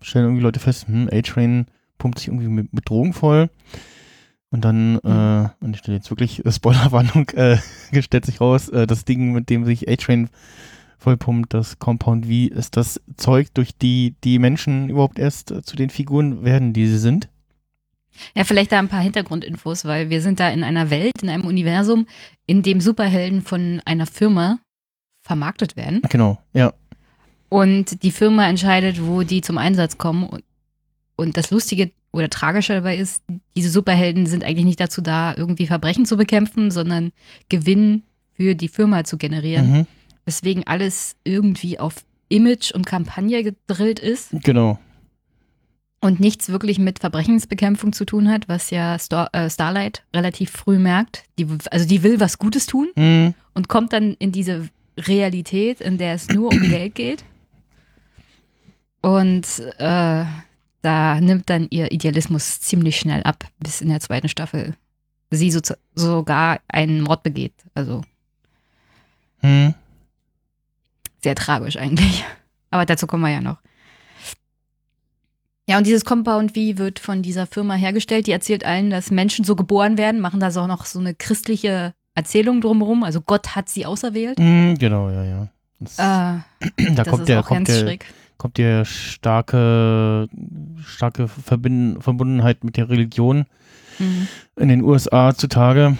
[0.00, 1.66] stellen irgendwie Leute fest, hm, A-Train
[1.98, 3.50] pumpt sich irgendwie mit, mit Drogen voll.
[4.50, 7.56] Und dann, äh, und ich stelle jetzt wirklich äh, Spoilerwarnung, äh,
[8.00, 10.28] stellt sich raus, äh, das Ding, mit dem sich A-Train
[10.98, 15.76] vollpumpt, das Compound V, ist das Zeug, durch die die Menschen überhaupt erst äh, zu
[15.76, 17.28] den Figuren werden, die sie sind.
[18.34, 21.44] Ja, vielleicht da ein paar Hintergrundinfos, weil wir sind da in einer Welt, in einem
[21.44, 22.06] Universum,
[22.46, 24.58] in dem Superhelden von einer Firma
[25.22, 26.02] vermarktet werden.
[26.10, 26.74] Genau, ja.
[27.52, 30.24] Und die Firma entscheidet, wo die zum Einsatz kommen.
[30.26, 30.42] Und,
[31.16, 33.22] und das Lustige oder Tragische dabei ist,
[33.54, 37.12] diese Superhelden sind eigentlich nicht dazu da, irgendwie Verbrechen zu bekämpfen, sondern
[37.50, 39.70] Gewinn für die Firma zu generieren.
[39.70, 39.86] Mhm.
[40.24, 41.96] Weswegen alles irgendwie auf
[42.30, 44.78] Image und Kampagne gedrillt ist Genau.
[46.00, 50.78] und nichts wirklich mit Verbrechensbekämpfung zu tun hat, was ja Star äh, Starlight relativ früh
[50.78, 51.24] merkt.
[51.38, 53.34] Die, also die will was Gutes tun Mhm.
[53.52, 57.24] und kommt dann in diese Realität, in der es nur um Geld geht.
[59.02, 59.46] Und
[59.78, 60.24] äh,
[60.82, 64.74] da nimmt dann ihr Idealismus ziemlich schnell ab, bis in der zweiten Staffel
[65.30, 65.60] sie so,
[65.94, 67.54] sogar einen Mord begeht.
[67.74, 68.02] Also
[69.42, 69.74] Mhm.
[71.22, 72.24] sehr tragisch eigentlich.
[72.70, 73.58] Aber dazu kommen wir ja noch.
[75.68, 78.26] Ja, und dieses Compound V wird von dieser Firma hergestellt.
[78.26, 81.92] Die erzählt allen, dass Menschen so geboren werden, machen da so noch so eine christliche
[82.14, 83.02] Erzählung drumherum.
[83.04, 84.38] Also Gott hat sie auserwählt.
[84.38, 85.48] Mhm, genau, ja, ja.
[85.80, 86.02] Das, Äh,
[86.94, 88.06] da das kommt ist der, auch kommt ganz der, schräg.
[88.38, 90.28] Kommt der starke,
[90.84, 93.46] starke Verbin Verbundenheit mit der Religion
[93.98, 94.28] Mhm.
[94.56, 95.96] in den USA zutage.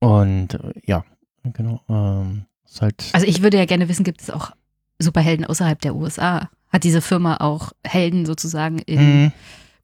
[0.00, 1.04] Und äh, ja,
[1.44, 1.80] genau.
[1.88, 3.04] Ähm, ist halt.
[3.12, 4.52] Also ich würde ja gerne wissen, gibt es auch
[4.98, 6.50] Superhelden außerhalb der USA?
[6.68, 9.32] Hat diese Firma auch Helden sozusagen in Mhm.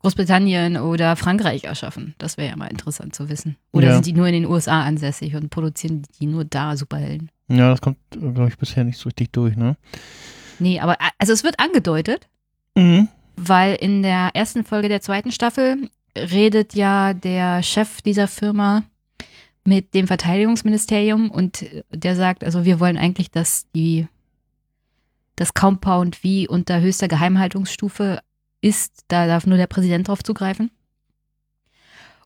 [0.01, 2.15] Großbritannien oder Frankreich erschaffen?
[2.19, 3.57] Das wäre ja mal interessant zu wissen.
[3.73, 3.95] Oder Ja.
[3.95, 7.31] sind die nur in den USA ansässig und produzieren die nur da Superhelden?
[7.49, 9.77] Ja, das kommt, glaube ich, bisher nicht so richtig durch, ne?
[10.61, 12.29] Nee, aber äh, also es wird angedeutet,
[12.77, 13.09] Mhm.
[13.37, 18.85] weil in der ersten Folge der zweiten Staffel redet ja der Chef dieser Firma
[19.65, 24.07] mit dem Verteidigungsministerium und der sagt, also wir wollen eigentlich, dass die
[25.37, 28.21] das Compound wie unter höchster Geheimhaltungsstufe
[28.61, 30.71] ist, da darf nur der Präsident drauf zugreifen.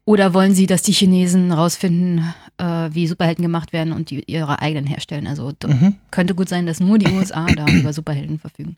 [0.07, 4.61] Oder wollen Sie, dass die Chinesen rausfinden, äh, wie Superhelden gemacht werden und die ihre
[4.61, 5.27] eigenen herstellen?
[5.27, 5.95] Also Mhm.
[6.11, 8.77] könnte gut sein, dass nur die USA da über Superhelden verfügen.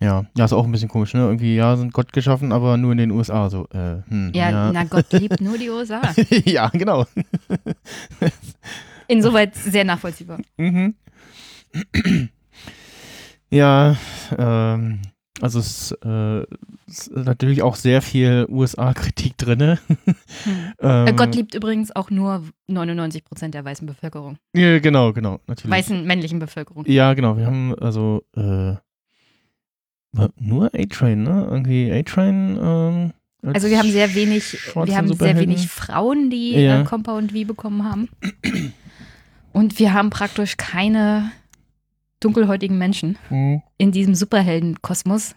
[0.00, 1.20] Ja, ja, ist auch ein bisschen komisch, ne?
[1.20, 4.72] Irgendwie, ja, sind Gott geschaffen, aber nur in den USA, so, äh, hm, Ja, ja.
[4.72, 6.02] na Gott liebt nur die USA.
[6.44, 7.06] ja, genau.
[9.08, 10.38] Insoweit sehr nachvollziehbar.
[10.56, 10.94] Mhm.
[13.50, 13.96] Ja,
[14.36, 15.00] ähm,
[15.44, 16.42] also es äh,
[16.86, 19.78] ist natürlich auch sehr viel USA-Kritik drin.
[19.86, 19.96] Hm.
[20.80, 24.38] ähm, Äh, Gott liebt übrigens auch nur 99 Prozent der weißen Bevölkerung.
[24.54, 25.70] Ja, genau, genau, natürlich.
[25.70, 26.84] Weißen männlichen Bevölkerung.
[26.86, 28.74] Ja, genau, wir haben also äh,
[30.38, 31.46] nur A-Train, ne?
[31.50, 32.58] Irgendwie A-Train.
[32.60, 36.80] Ähm, als Also wir haben sehr wenig, wir haben sehr wenig Frauen, die Ja.
[36.80, 38.08] äh, Compound V bekommen haben.
[39.52, 41.30] Und wir haben praktisch keine
[42.24, 43.62] dunkelhäutigen Menschen Mhm.
[43.78, 45.34] in diesem Superheldenkosmos,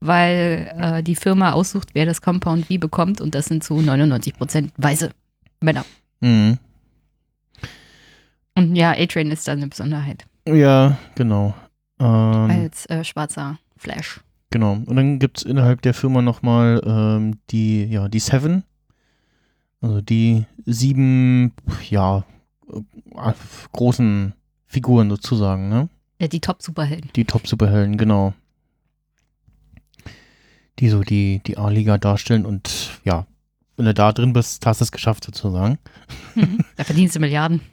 [0.00, 4.34] weil äh, die Firma aussucht, wer das Compound V bekommt und das sind zu 99
[4.34, 5.10] Prozent weiße
[5.60, 5.84] Männer.
[6.20, 6.58] Mhm.
[8.56, 11.54] Und ja, A-Train ist da eine Besonderheit Ja, genau.
[11.98, 14.20] Ähm, als äh, schwarzer Flash.
[14.50, 14.74] Genau.
[14.74, 18.62] Und dann gibt es innerhalb der Firma nochmal ähm, die, ja, die Seven.
[19.80, 21.52] Also die sieben,
[21.90, 22.24] ja,
[22.72, 23.32] äh,
[23.72, 24.34] großen
[24.66, 25.88] Figuren sozusagen, ne?
[26.20, 27.10] Ja, die Top-Superhelden.
[27.16, 28.34] Die Top-Superhelden, genau.
[30.78, 33.26] Die so die, die A-Liga darstellen und ja,
[33.76, 35.78] wenn du da drin bist, hast du es geschafft sozusagen.
[36.34, 36.58] Mhm.
[36.76, 37.60] Da verdienst du Milliarden.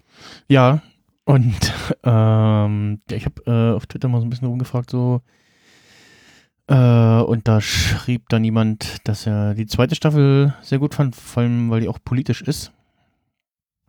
[0.47, 0.83] Ja,
[1.25, 1.73] und
[2.03, 5.21] ähm, ich habe äh, auf Twitter mal so ein bisschen rumgefragt, so
[6.67, 11.41] Äh, und da schrieb dann jemand, dass er die zweite Staffel sehr gut fand, vor
[11.43, 12.71] allem weil die auch politisch ist.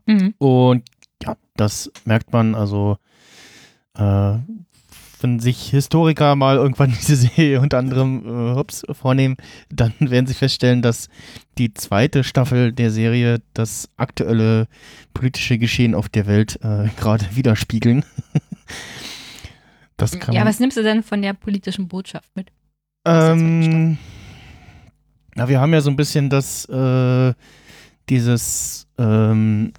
[0.06, 0.34] Mhm.
[0.38, 0.84] Und
[1.22, 2.54] ja, das merkt man.
[2.54, 2.96] Also,
[3.96, 4.38] äh,
[5.22, 9.36] wenn sich Historiker mal irgendwann diese Serie unter anderem äh, ups, vornehmen,
[9.70, 11.08] dann werden sie feststellen, dass
[11.58, 14.66] die zweite Staffel der Serie das aktuelle
[15.14, 18.04] politische Geschehen auf der Welt äh, gerade widerspiegeln.
[19.96, 22.48] das kann Ja, was nimmst du denn von der politischen Botschaft mit?
[23.04, 23.98] ähm,
[25.34, 27.34] na, wir haben ja so ein bisschen das, äh,
[28.08, 29.72] dieses, ähm,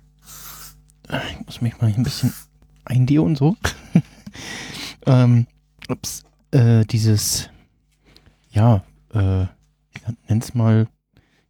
[1.07, 2.03] ich muss mich mal hier
[2.85, 3.55] ein bisschen eindeuen, so.
[5.05, 5.47] ähm,
[5.89, 7.49] ups, äh, dieses,
[8.51, 9.45] ja, äh,
[10.27, 10.87] nenn's mal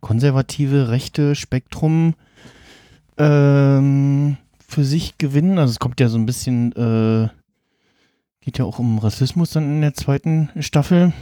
[0.02, 2.16] konservative, rechte Spektrum
[3.18, 5.60] ähm, für sich gewinnen.
[5.60, 7.30] Also es kommt ja so ein bisschen, äh,
[8.42, 11.14] geht ja auch um Rassismus dann in der zweiten Staffel.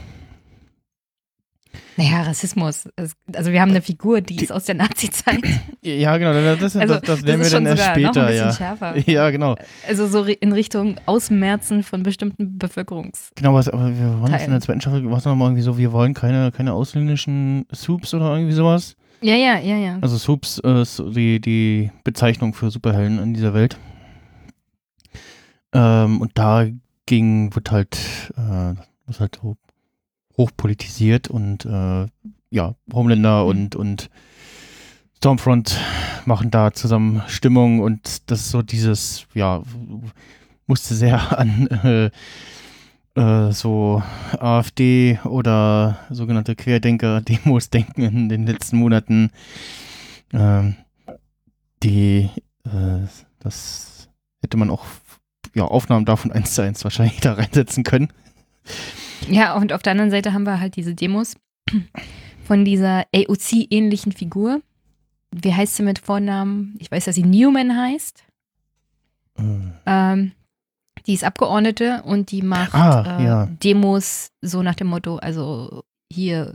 [1.96, 2.88] Naja, Rassismus.
[2.96, 5.40] Also wir haben eine Figur, die, Die- ist aus der Nazi-Zeit.
[5.82, 8.52] Ja, genau, das, das, Also das, lernen wir dann erst später, ja.
[8.52, 8.94] schärfer.
[9.06, 9.56] Ja, genau.
[9.88, 13.30] Also so in Richtung Ausmerzen von bestimmten Bevölkerungs...
[13.34, 15.92] Genau, was, aber wir wollen das in der zweiten Staffel, was nochmal irgendwie so, wir
[15.92, 18.96] wollen keine, keine ausländischen Soups oder irgendwie sowas.
[19.20, 19.98] Ja, ja, ja, ja.
[20.00, 23.78] Also Soups äh, ist die, die Bezeichnung für Superhelden in dieser Welt.
[25.72, 27.96] Ähm, und dagegen wird halt,
[28.36, 28.74] äh,
[29.06, 29.56] wird halt so
[30.36, 32.06] hochpolitisiert und äh,
[32.50, 33.48] ja, Homelander Mhm.
[33.48, 34.10] und, und
[35.16, 35.78] Stormfront
[36.26, 39.62] machen da zusammen Stimmung und das ist so dieses, ja,
[40.66, 42.10] musste sehr an äh,
[43.14, 44.02] äh, so
[44.38, 49.30] AfD oder sogenannte Querdenker-Demos denken in den letzten Monaten.
[50.32, 50.76] Ähm,
[51.82, 52.30] die,
[52.64, 53.06] äh,
[53.40, 54.08] das
[54.40, 54.84] hätte man auch,
[55.54, 58.08] ja, Aufnahmen davon eins zu eins wahrscheinlich da reinsetzen können.
[59.28, 61.36] Ja, und auf der anderen Seite haben wir halt diese Demos
[62.44, 64.60] von dieser AOC-ähnlichen Figur.
[65.30, 66.76] Wie heißt sie mit Vornamen?
[66.78, 68.24] Ich weiß, dass sie Newman heißt.
[69.38, 69.42] Äh,
[69.86, 70.32] Ähm,
[71.06, 73.46] die ist Abgeordnete und die macht Ah, äh, ja.
[73.46, 75.82] Demos so nach dem Motto, also
[76.12, 76.54] hier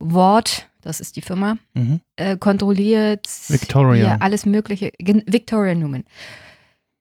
[0.00, 2.00] Wort, das ist die Firma, mhm.
[2.16, 4.16] äh, kontrolliert Victoria.
[4.20, 4.92] alles Mögliche.
[4.98, 6.04] Victoria Newman.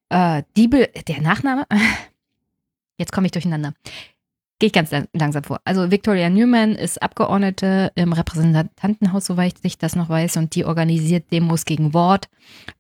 [0.10, 1.66] Äh, Diebel, der Nachname?
[2.98, 3.74] Jetzt komme ich durcheinander.
[4.60, 5.62] Geht ganz lang- langsam vor.
[5.66, 11.32] Also Victoria Newman ist Abgeordnete im Repräsentantenhaus, soweit ich das noch weiß, und die organisiert
[11.32, 12.28] Demos gegen Wort,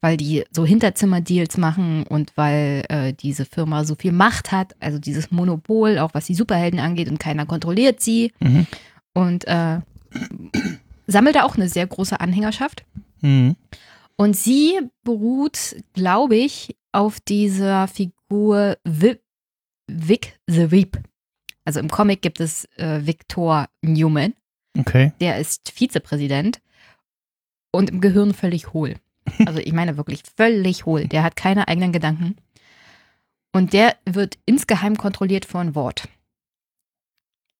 [0.01, 4.97] weil die so Hinterzimmerdeals machen und weil äh, diese Firma so viel Macht hat, also
[4.97, 8.31] dieses Monopol, auch was die Superhelden angeht, und keiner kontrolliert sie.
[8.39, 8.65] Mhm.
[9.13, 9.81] Und äh,
[11.05, 12.85] sammelt da auch eine sehr große Anhängerschaft.
[13.21, 13.55] Mhm.
[14.15, 19.19] Und sie beruht, glaube ich, auf dieser Figur Vi-
[19.87, 20.97] Vic the Reap.
[21.67, 24.33] Also im Comic gibt es äh, Victor Newman,
[24.79, 25.11] Okay.
[25.19, 26.61] der ist Vizepräsident
[27.73, 28.95] und im Gehirn völlig hohl.
[29.45, 31.09] Also ich meine wirklich völlig hohl.
[31.09, 32.37] Der hat keine eigenen Gedanken.
[33.51, 36.07] Und der wird insgeheim kontrolliert von Wort.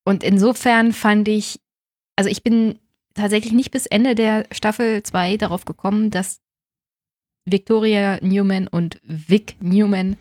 [0.06, 1.60] Und insofern fand ich,
[2.16, 2.80] also ich bin
[3.14, 6.40] tatsächlich nicht bis Ende der Staffel 2 darauf gekommen, dass
[7.44, 10.16] Victoria Newman und Vic Newman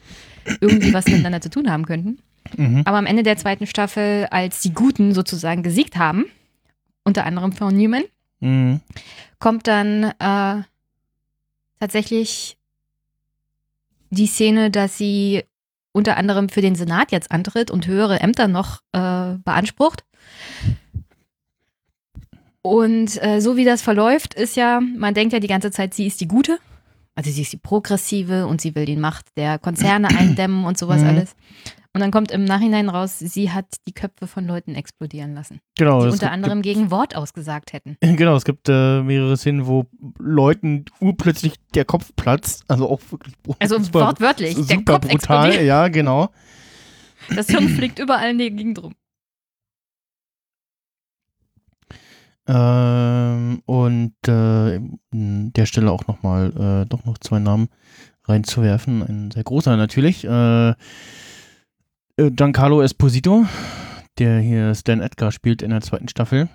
[0.60, 2.18] irgendwie was miteinander zu tun haben könnten.
[2.56, 2.82] Mhm.
[2.84, 6.26] Aber am Ende der zweiten Staffel, als die Guten sozusagen gesiegt haben,
[7.04, 8.04] unter anderem von Newman,
[8.40, 8.80] Mhm.
[9.38, 10.62] kommt dann äh,
[11.80, 12.58] tatsächlich
[14.10, 15.44] die Szene, dass sie
[15.92, 20.04] unter anderem für den Senat jetzt antritt und höhere Ämter noch äh, beansprucht.
[22.62, 26.06] Und äh, so wie das verläuft, ist ja, man denkt ja die ganze Zeit, sie
[26.06, 26.58] ist die Gute.
[27.14, 31.00] Also sie ist die Progressive und sie will die Macht der Konzerne eindämmen und sowas
[31.02, 31.08] Mhm.
[31.08, 31.36] alles.
[31.96, 36.00] Und dann kommt im Nachhinein raus, sie hat die Köpfe von Leuten explodieren lassen, Genau.
[36.00, 37.96] die unter gibt- anderem gegen Wort ausgesagt hätten.
[38.02, 39.86] Genau, es gibt äh, mehrere Szenen, wo
[40.18, 42.64] Leuten urplötzlich der Kopf platzt.
[42.68, 45.46] Also auch wirklich Also super, wortwörtlich, der super Kopf brutal.
[45.46, 45.66] explodiert.
[45.66, 46.28] Ja, genau.
[47.34, 48.92] Das Hirn fliegt überall in die Gegend rum.
[52.46, 57.68] Ähm, und äh, an der Stelle auch nochmal äh, doch noch zwei Namen
[58.24, 59.02] reinzuwerfen.
[59.02, 60.24] Ein sehr großer natürlich.
[60.24, 60.74] Äh,
[62.16, 63.44] Giancarlo Esposito,
[64.18, 66.48] der hier Stan Edgar spielt in der zweiten Staffel.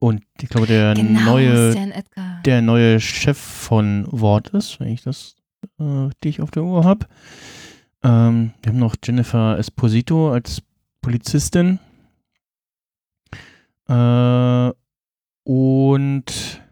[0.00, 1.72] Und ich glaube, der genau, neue
[2.44, 5.36] der neue Chef von Wort ist, wenn ich das
[5.78, 7.06] äh, richtig auf der Uhr habe.
[8.02, 10.60] Ähm, wir haben noch Jennifer Esposito als
[11.00, 11.78] Polizistin.
[13.88, 14.72] Äh,
[15.44, 16.62] und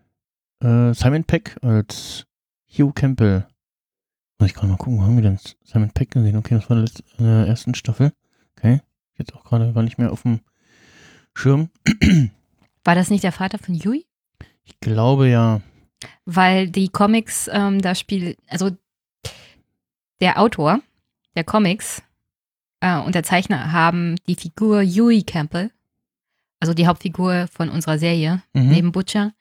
[0.61, 2.26] äh, Simon Peck als
[2.68, 3.47] Hugh Campbell.
[4.41, 6.36] Muss ich gerade mal gucken, wo haben wir denn Simon Peck gesehen?
[6.36, 6.86] Okay, das war in
[7.24, 8.12] der ersten Staffel.
[8.57, 8.80] Okay.
[9.18, 10.41] Jetzt auch gerade gar nicht mehr auf dem
[11.34, 11.68] Schirm.
[12.84, 14.07] War das nicht der Vater von Yui?
[14.64, 15.61] Ich glaube ja.
[16.24, 18.70] Weil die Comics, ähm, da spielt, also
[20.20, 20.80] der Autor
[21.36, 22.03] der Comics
[22.80, 25.70] äh, und der Zeichner haben die Figur Yui Campbell,
[26.61, 28.70] also die Hauptfigur von unserer Serie, Mhm.
[28.70, 29.34] neben Butcher,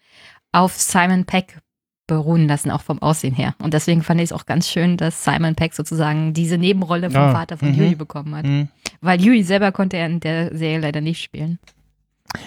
[0.52, 1.62] auf Simon Peck
[2.10, 3.56] beruhen lassen, auch vom Aussehen her.
[3.60, 7.22] Und deswegen fand ich es auch ganz schön, dass Simon Peck sozusagen diese Nebenrolle vom
[7.22, 7.76] Ah, Vater von mhm.
[7.76, 8.46] Yui bekommen hat.
[8.46, 8.68] Hm.
[9.00, 11.60] Weil Yui selber konnte er in der Serie leider nicht spielen.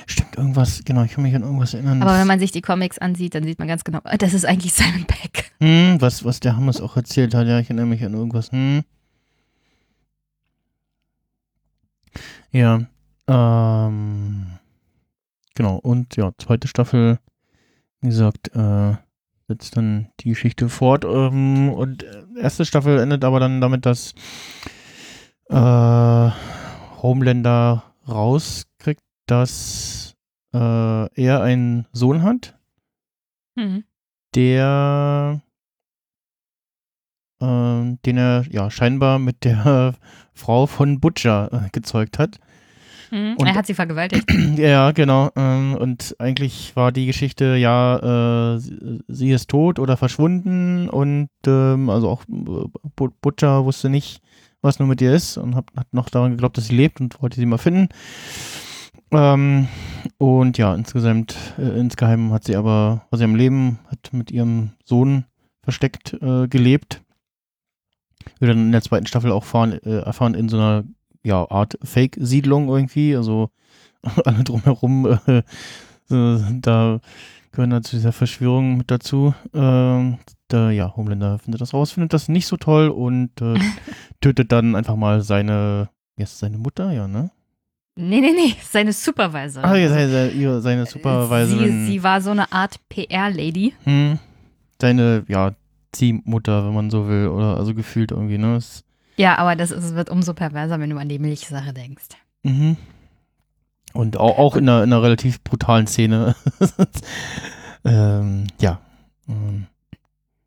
[0.06, 2.02] Stimmt, irgendwas, genau, ich kann mich an irgendwas erinnern.
[2.02, 4.44] Aber wenn man sich die Comics ansieht, dann sieht man ganz genau, ah, das ist
[4.44, 5.52] eigentlich Simon Peck.
[5.60, 8.52] hm, was, was der Hammes auch erzählt hat, ja, ich erinnere mich an irgendwas.
[8.52, 8.82] Hm.
[12.50, 12.80] Ja,
[13.28, 14.46] ähm,
[15.54, 17.18] genau, und ja, zweite Staffel,
[18.02, 18.94] wie gesagt, äh,
[19.52, 21.04] setzt dann die Geschichte fort.
[21.04, 24.14] Ähm, und äh, erste Staffel endet aber dann damit, dass
[25.48, 26.30] äh,
[27.02, 30.14] Homelander rauskriegt, dass
[30.54, 30.58] äh,
[31.22, 32.58] er einen Sohn hat,
[33.54, 33.84] Mhm.
[34.34, 35.42] der
[37.42, 39.94] ähm, den er ja scheinbar mit der
[40.32, 42.38] Frau von Butcher äh, gezeugt hat.
[43.12, 43.36] Mhm.
[43.36, 44.24] Und- Er hat sie vergewaltigt.
[44.56, 45.30] ja, genau.
[45.36, 51.90] Ähm, und eigentlich war die Geschichte, ja, äh, sie, ist tot oder verschwunden und ähm,
[51.90, 54.20] also auch äh, Bu- Butcher wusste nicht,
[54.62, 57.20] was nur mit ihr ist und hat, hat noch daran geglaubt, dass sie lebt und
[57.22, 57.88] wollte sie mal finden.
[59.10, 59.68] Ähm,
[60.18, 64.70] und ja, insgesamt, äh, insgeheim hat sie aber, war sie am Leben, hat mit ihrem
[64.84, 65.24] Sohn
[65.62, 67.02] versteckt äh, gelebt.
[68.38, 70.84] Wir dann in der zweiten Staffel auch fahren, äh, erfahren in so einer
[71.24, 73.14] ja, Art Fake-Siedlung irgendwie.
[73.16, 73.50] Also
[74.24, 75.42] alle drumherum, äh,
[76.08, 77.00] da
[77.52, 79.34] gehören da zu dieser Verschwörung mit dazu.
[79.54, 80.18] Ähm,
[80.50, 83.54] der, ja, Homelander findet das raus, findet das nicht so toll und äh,
[84.20, 87.30] tötet dann einfach mal seine, heißt seine Mutter, ja, ne?
[87.94, 89.68] Nee, nee, nee, seine Supervisorin.
[89.68, 91.86] Ah, ja, seine, ihre- seine Supervisorin.
[91.86, 93.74] Sie, sie war so eine Art PR-Lady.
[93.84, 94.18] hm,
[94.80, 95.52] seine, ja,
[95.92, 98.54] Ziehmutter, wenn man so will, oder also gefühlt irgendwie, ne?
[98.54, 98.82] Das,
[99.16, 102.08] Ja, aber das ist, wird umso perverser, wenn du an die Milchsache denkst.
[102.42, 102.76] Mhm.
[103.92, 106.34] Und auch, auch in, einer, in einer relativ brutalen Szene.
[107.84, 108.80] ähm, ja.
[109.28, 109.66] Ähm,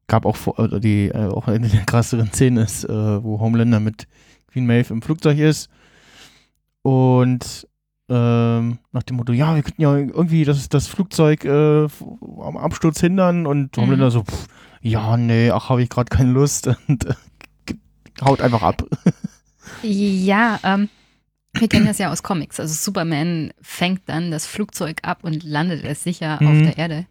[0.08, 4.08] gab auch vor, die, äh, auch eine der krasseren Szenen ist, äh, wo Homelander mit
[4.48, 5.70] Queen Maeve im Flugzeug ist.
[6.82, 7.68] Und
[8.08, 13.00] ähm, nach dem Motto, ja, wir könnten ja irgendwie das, das Flugzeug äh, am Absturz
[13.00, 13.46] hindern.
[13.46, 13.82] Und Mhm.
[13.82, 14.48] Homelander so, pff,
[14.82, 16.68] ja, nee, ach, habe ich gerade keine Lust.
[16.88, 17.14] Und äh,
[18.24, 18.84] haut einfach ab.
[19.82, 20.90] Ja, ähm,
[21.54, 22.60] wir kennen das ja aus Comics.
[22.60, 26.64] Also Superman fängt dann das Flugzeug ab und landet es sicher auf Mhm.
[26.64, 27.06] der Erde.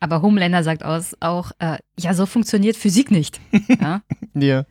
[0.00, 3.40] Aber Homelander sagt aus, auch, äh, ja, so funktioniert Physik nicht.
[3.80, 4.02] ja?
[4.34, 4.64] Ja.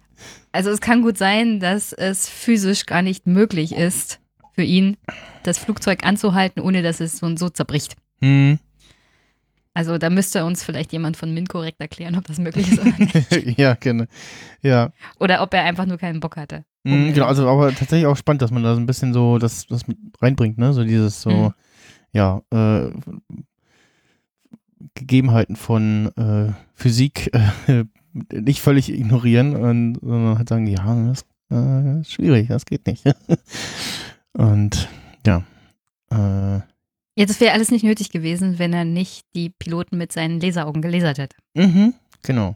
[0.51, 4.19] Also es kann gut sein, dass es physisch gar nicht möglich ist,
[4.53, 4.97] für ihn
[5.43, 7.95] das Flugzeug anzuhalten, ohne dass es so und so zerbricht.
[8.21, 8.59] Hm.
[9.74, 12.93] Also da müsste uns vielleicht jemand von Min korrekt erklären, ob das möglich ist oder
[12.97, 13.57] nicht.
[13.57, 14.05] ja, genau.
[14.61, 14.91] Ja.
[15.20, 16.65] Oder ob er einfach nur keinen Bock hatte.
[16.84, 19.67] Mhm, genau, also aber tatsächlich auch spannend, dass man da so ein bisschen so das,
[19.67, 20.74] das mit reinbringt, ne?
[20.74, 21.53] So dieses so, Mhm.
[22.13, 22.89] ja, äh,
[24.95, 27.32] Gegebenheiten von äh, Physik
[27.67, 27.84] äh,
[28.34, 33.03] nicht völlig ignorieren und sondern halt sagen, ja, das äh, ist schwierig, das geht nicht.
[34.34, 34.88] und
[35.26, 35.43] ja.
[36.11, 36.61] Äh,
[37.20, 40.82] Ja, das wäre alles nicht nötig gewesen, wenn er nicht die Piloten mit seinen Laseraugen
[40.82, 41.36] gelasert hätte.
[41.53, 41.93] mhm,
[42.24, 42.55] genau.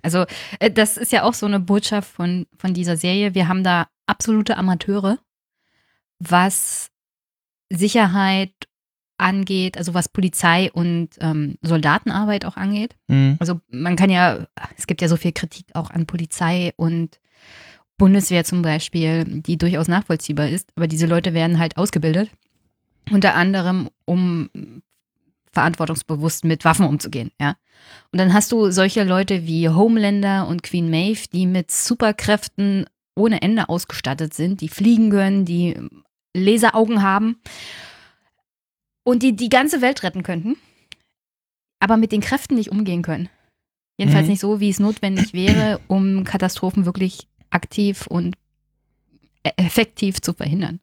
[0.00, 0.26] Also,
[0.60, 3.34] äh, das ist ja auch so eine Botschaft von, von dieser Serie.
[3.34, 5.18] Wir haben da absolute Amateure,
[6.20, 6.90] was
[7.68, 8.52] Sicherheit
[9.18, 12.94] angeht, also was Polizei und ähm, Soldatenarbeit auch angeht.
[13.08, 13.38] Mhm.
[13.40, 14.46] Also man kann ja,
[14.78, 17.18] es gibt ja so viel Kritik auch an Polizei und
[17.98, 22.30] Bundeswehr zum Beispiel, die durchaus nachvollziehbar ist, aber diese Leute werden halt ausgebildet,
[23.12, 24.48] unter anderem um
[25.52, 27.56] verantwortungsbewusst mit Waffen umzugehen, ja.
[28.10, 33.42] Und dann hast du solche Leute wie Homelander und Queen Maeve, die mit Superkräften ohne
[33.42, 35.76] Ende ausgestattet sind, die fliegen können, die
[36.34, 37.36] Laseraugen haben
[39.04, 40.56] und die die ganze Welt retten könnten,
[41.80, 43.28] aber mit den Kräften nicht umgehen können.
[43.98, 44.30] Jedenfalls Mhm.
[44.30, 48.36] nicht so, wie es notwendig wäre, um Katastrophen wirklich aktiv und
[49.44, 50.80] e- effektiv zu verhindern.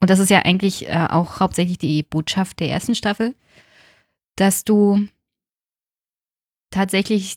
[0.00, 3.34] Und das ist ja eigentlich äh, auch hauptsächlich die Botschaft der ersten Staffel,
[4.36, 5.08] dass du
[6.70, 7.36] tatsächlich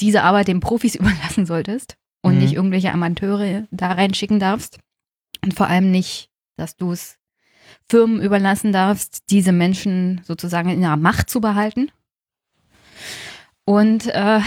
[0.00, 2.40] diese Arbeit den Profis überlassen solltest und Mhm.
[2.40, 4.78] nicht irgendwelche Amateure da reinschicken darfst.
[5.42, 7.18] Und vor allem nicht, dass du es
[7.88, 11.90] Firmen überlassen darfst, diese Menschen sozusagen in ihrer Macht zu behalten.
[13.64, 14.40] Und äh,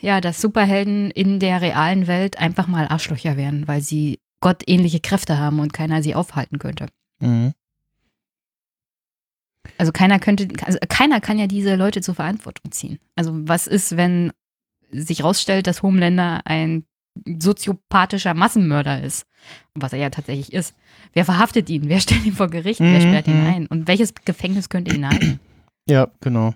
[0.00, 5.38] ja, dass Superhelden in der realen Welt einfach mal Arschlöcher werden, weil sie gottähnliche Kräfte
[5.38, 6.88] haben und keiner sie aufhalten könnte.
[7.20, 7.54] Mhm.
[9.78, 12.98] Also keiner könnte, also keiner kann ja diese Leute zur Verantwortung ziehen.
[13.16, 14.32] Also was ist, wenn
[14.90, 16.84] sich rausstellt, dass Homelander ein
[17.38, 19.26] soziopathischer Massenmörder ist?
[19.74, 20.74] Was er ja tatsächlich ist.
[21.12, 21.88] Wer verhaftet ihn?
[21.88, 22.80] Wer stellt ihn vor Gericht?
[22.80, 23.46] Wer Mhm, sperrt ihn mhm.
[23.46, 23.66] ein?
[23.66, 25.40] Und welches Gefängnis könnte ihn halten?
[25.88, 26.54] Ja, genau.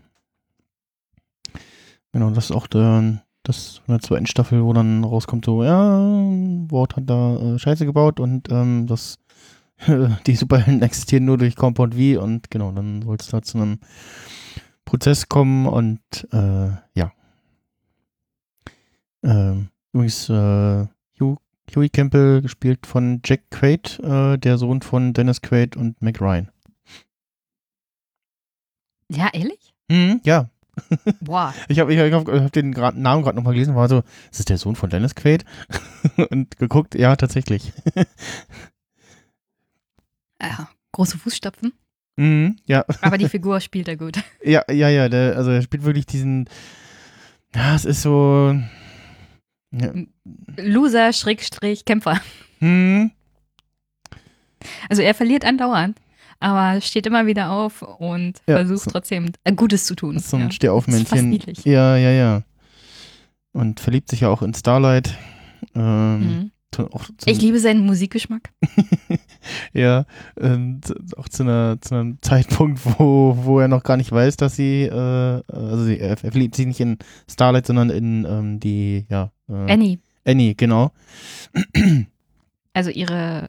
[2.12, 5.98] Genau, das ist auch der, das in der zweiten Staffel, wo dann rauskommt, so, ja,
[6.68, 9.18] Ward hat da äh, Scheiße gebaut und ähm, das
[10.26, 13.78] die Superhelden existieren nur durch Compound V und genau, dann soll es da zu einem
[14.84, 16.00] Prozess kommen und
[16.32, 17.12] äh, ja.
[19.22, 20.86] Ähm, übrigens, äh,
[21.20, 21.38] Hugh,
[21.74, 26.50] Huey Campbell gespielt von Jack Quaid, äh, der Sohn von Dennis Quaid und Mac Ryan.
[29.08, 29.74] Ja, ehrlich?
[29.88, 30.48] Mhm, ja,
[31.20, 31.54] Boah.
[31.68, 34.38] Ich habe ich hab, ich hab den grad, Namen gerade nochmal gelesen, war so, ist
[34.40, 35.44] das der Sohn von Dennis Quaid?
[36.30, 37.72] und geguckt, ja, tatsächlich.
[40.40, 41.72] Ja, große Fußstapfen.
[42.16, 44.18] mhm, ja, Aber die Figur spielt er gut.
[44.44, 46.48] ja, ja, ja, der, also er spielt wirklich diesen,
[47.54, 48.54] ja, es ist so,
[49.72, 49.92] ja,
[50.58, 52.20] Loser, Schrägstrich, Kämpfer.
[52.58, 53.10] hm,
[54.88, 55.98] Also er verliert andauernd,
[56.40, 60.18] aber steht immer wieder auf und Ja, versucht so- trotzdem äh, Gutes zu tun.
[60.18, 60.50] so ein ja.
[60.50, 61.40] Stehaufmännchen.
[61.64, 62.42] Ja, ja, ja.
[63.52, 65.16] Und verliebt sich ja auch in Starlight.
[65.74, 66.86] Ähm, Mhm.
[66.92, 68.50] auch Ich liebe seinen Musikgeschmack.
[69.72, 70.80] Ja, und
[71.16, 74.82] auch zu, einer, zu einem Zeitpunkt, wo, wo er noch gar nicht weiß, dass sie,
[74.82, 76.98] äh, also sie, er, er verliebt sich nicht in
[77.30, 80.90] Starlight, sondern in ähm, die, ja, äh, Annie, Annie, genau.
[82.72, 83.48] also ihre,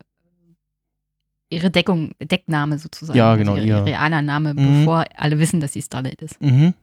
[1.49, 3.17] ihre Deckung, Deckname sozusagen.
[3.17, 4.79] Ja, also genau, Ihre, ihr- ihr realer Name, Mhm.
[4.81, 6.41] bevor alle wissen, dass sie Starlight ist.
[6.41, 6.73] Mhm.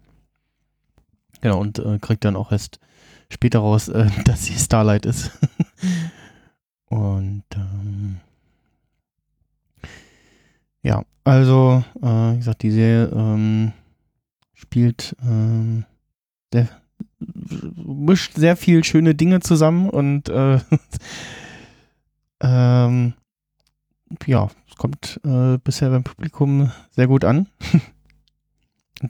[1.41, 2.79] Genau, und äh, kriegt dann auch erst
[3.31, 5.31] später raus, äh, dass sie Starlight ist.
[6.87, 8.21] und ähm,
[10.83, 13.73] ja, also, äh, wie gesagt, die Serie ähm,
[14.55, 15.85] spielt, ähm,
[16.53, 16.69] sehr,
[17.19, 20.61] mischt sehr viel schöne Dinge zusammen und äh,
[22.43, 23.15] ähm,
[24.27, 27.49] ja, es kommt äh, bisher beim Publikum sehr gut an.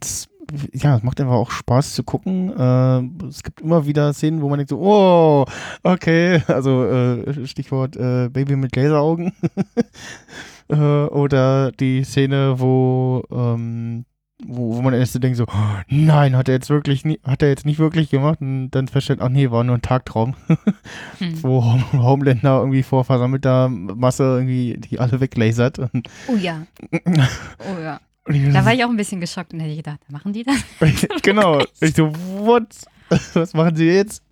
[0.01, 0.29] Es,
[0.73, 2.51] ja, es macht einfach auch Spaß zu gucken.
[2.51, 5.45] Äh, es gibt immer wieder Szenen, wo man denkt so, oh,
[5.83, 9.33] okay, also äh, Stichwort äh, Baby mit Laseraugen.
[10.69, 14.05] äh, oder die Szene, wo, ähm,
[14.47, 17.43] wo, wo man erst so denkt so, oh, nein, hat er jetzt wirklich, nie, hat
[17.43, 20.35] er jetzt nicht wirklich gemacht und dann feststellt, ach nee, war nur ein Tagtraum,
[21.19, 21.43] Hm.
[21.43, 25.79] wo Home- Homelander irgendwie vor versammelter Masse irgendwie die alle weglasert.
[26.29, 28.01] Oh ja, oh ja.
[28.27, 30.57] Da war ich auch ein bisschen geschockt und hätte gedacht, machen die das?
[31.23, 31.61] genau.
[31.81, 32.69] Ich so, what?
[33.35, 34.23] Was machen sie jetzt?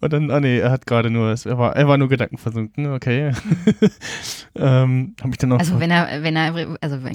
[0.00, 3.30] Und dann, ah nee, er hat gerade nur, er war, er war nur gedankenversunken, okay.
[4.56, 5.58] ähm, hab ich dann noch.
[5.60, 7.14] Also wenn er, wenn er, also wenn,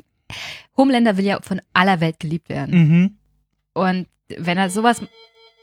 [0.82, 2.88] Homelander will ja von aller Welt geliebt werden.
[2.88, 3.17] mhm.
[3.73, 4.07] Und
[4.38, 5.01] wenn er sowas,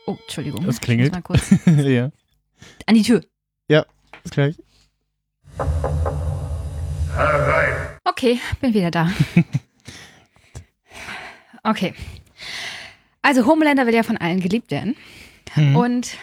[0.07, 0.67] oh, Entschuldigung.
[0.69, 1.13] Ich klingelt.
[1.13, 2.11] Mal kurz ja,
[2.87, 3.23] an die Tür.
[4.23, 4.57] bis gleich.
[8.05, 9.11] Okay, bin wieder da.
[11.65, 11.93] Okay.
[13.21, 14.97] Also Homelander will ja von allen geliebt werden.
[15.55, 15.77] Mhm.
[15.77, 16.17] Und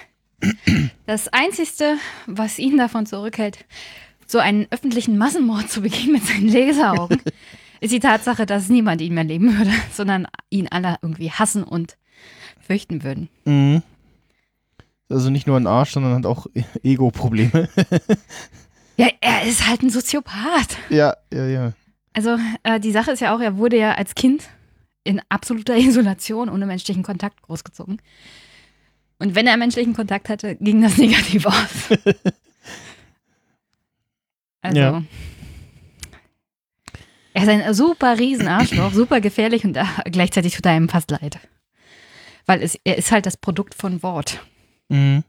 [1.05, 3.65] das Einzige, was ihn davon zurückhält,
[4.25, 7.21] so einen öffentlichen Massenmord zu begehen mit seinen Laseraugen,
[7.85, 11.97] ist die Tatsache, dass niemand ihn mehr leben würde, sondern ihn alle irgendwie hassen und
[12.59, 13.29] fürchten würden.
[13.45, 13.81] Mhm.
[15.09, 16.47] Also nicht nur ein Arsch, sondern hat auch
[16.83, 17.69] Ego-Probleme.
[18.97, 20.77] Ja, er ist halt ein Soziopath.
[20.89, 21.73] ja, ja, ja.
[22.13, 24.43] Also äh, die Sache ist ja auch, er wurde ja als Kind
[25.03, 28.01] in absoluter Isolation ohne menschlichen Kontakt großgezogen.
[29.19, 31.89] Und wenn er menschlichen Kontakt hatte, ging das negativ aus.
[34.61, 35.03] Also Ja.
[37.35, 41.37] Er ist ein super Riesenarschloch, super gefährlich und gleichzeitig tut er einem fast leid.
[42.45, 44.39] Weil es, er ist halt das Produkt von Wort.
[44.89, 45.23] Mhm.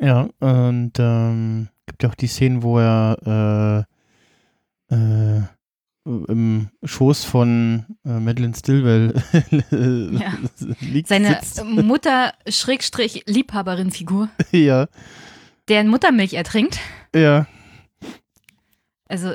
[0.00, 3.86] Ja, und ähm, gibt ja auch die Szenen, wo er
[4.90, 5.40] äh, äh,
[6.04, 9.14] im Schoß von äh, Madeleine Stilwell
[10.20, 10.34] Ja.
[10.80, 11.08] liegt.
[11.08, 11.64] Seine sitzt.
[11.64, 14.86] Mutter-Liebhaberin-Figur, ja,
[15.68, 16.78] deren Muttermilch ertrinkt.
[17.14, 17.46] ja.
[19.08, 19.34] Also,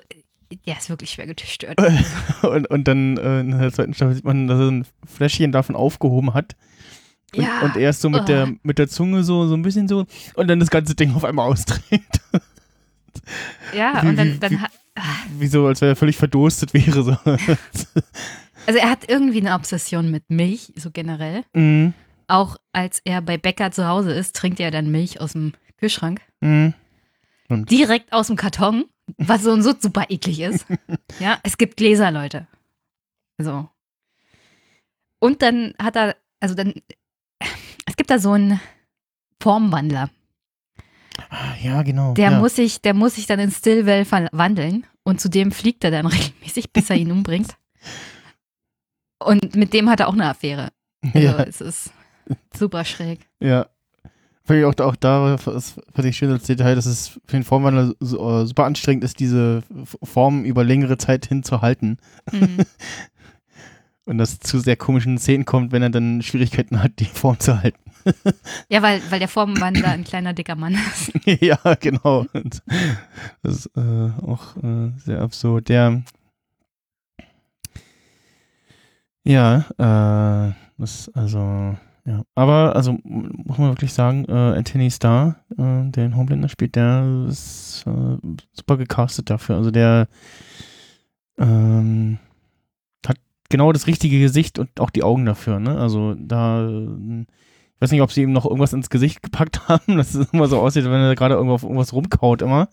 [0.67, 1.77] der ist wirklich schwer gestört.
[2.43, 5.75] Und, und dann äh, in der zweiten Staffel sieht man, dass er ein Fläschchen davon
[5.75, 6.55] aufgehoben hat.
[7.35, 7.61] Und, Ja.
[7.61, 8.25] und er ist so mit, Oh.
[8.25, 10.05] der, mit der Zunge so, so ein bisschen so
[10.35, 12.01] und dann das ganze Ding auf einmal ausdreht.
[13.75, 14.71] Ja, Wie- und wie- dann, dann wie- hat,
[15.37, 17.03] Wie so, als wäre er völlig verdurstet wäre.
[17.03, 17.11] So.
[18.65, 21.43] also er hat irgendwie eine Obsession mit Milch, so generell.
[21.53, 21.93] mhm.
[22.27, 26.21] Auch als er bei Bäcker zu Hause ist, trinkt er dann Milch aus dem Kühlschrank.
[26.39, 26.73] Mhm.
[27.49, 28.85] Direkt aus dem Karton.
[29.17, 30.65] Was so und so super eklig ist.
[31.19, 32.47] Ja, es gibt Gläser, Leute.
[33.37, 33.69] So.
[35.19, 36.73] Und dann hat er, also dann,
[37.85, 38.59] es gibt da so einen
[39.41, 40.09] Formwandler.
[41.29, 42.13] Ah, ja, genau.
[42.13, 42.39] Der ja.
[42.39, 46.05] muss sich, der muss sich dann in Stillwell verwandeln und zu dem fliegt er dann
[46.07, 47.55] regelmäßig, bis er ihn umbringt.
[49.19, 50.71] Und mit dem hat er auch eine Affäre.
[51.03, 51.91] Also ja, es ist
[52.55, 53.27] super schräg.
[53.39, 53.67] ja.
[54.51, 57.45] Fand ich auch, auch da das fand ich schön als Detail, dass es für den
[57.45, 59.63] Formwandler so, äh, super anstrengend ist, diese
[60.03, 61.99] Form über längere Zeit hinzuhalten.
[62.33, 62.57] Mhm.
[64.05, 67.61] Und das zu sehr komischen Szenen kommt, wenn er dann Schwierigkeiten hat, die Form zu
[67.63, 67.79] halten.
[68.67, 71.13] Ja, weil, weil der Formwandler ein kleiner, dicker Mann ist.
[71.41, 72.25] ja, genau.
[72.33, 72.61] Und
[73.43, 75.69] das ist äh, auch äh, sehr absurd.
[75.69, 76.01] Der
[79.23, 85.89] ja, äh, das also ja, aber also muss man wirklich sagen, äh, Anthony Starr, äh,
[85.89, 88.17] der den Homelander spielt, der ist äh,
[88.53, 89.57] super gecastet dafür.
[89.57, 90.07] Also der
[91.37, 92.17] ähm,
[93.05, 93.17] hat
[93.49, 95.59] genau das richtige Gesicht und auch die Augen dafür.
[95.59, 95.77] Ne?
[95.77, 96.67] Also da
[97.81, 100.47] ich weiß nicht, ob sie ihm noch irgendwas ins Gesicht gepackt haben, dass es immer
[100.47, 102.69] so aussieht, wenn er gerade irgendwo auf irgendwas rumkaut immer.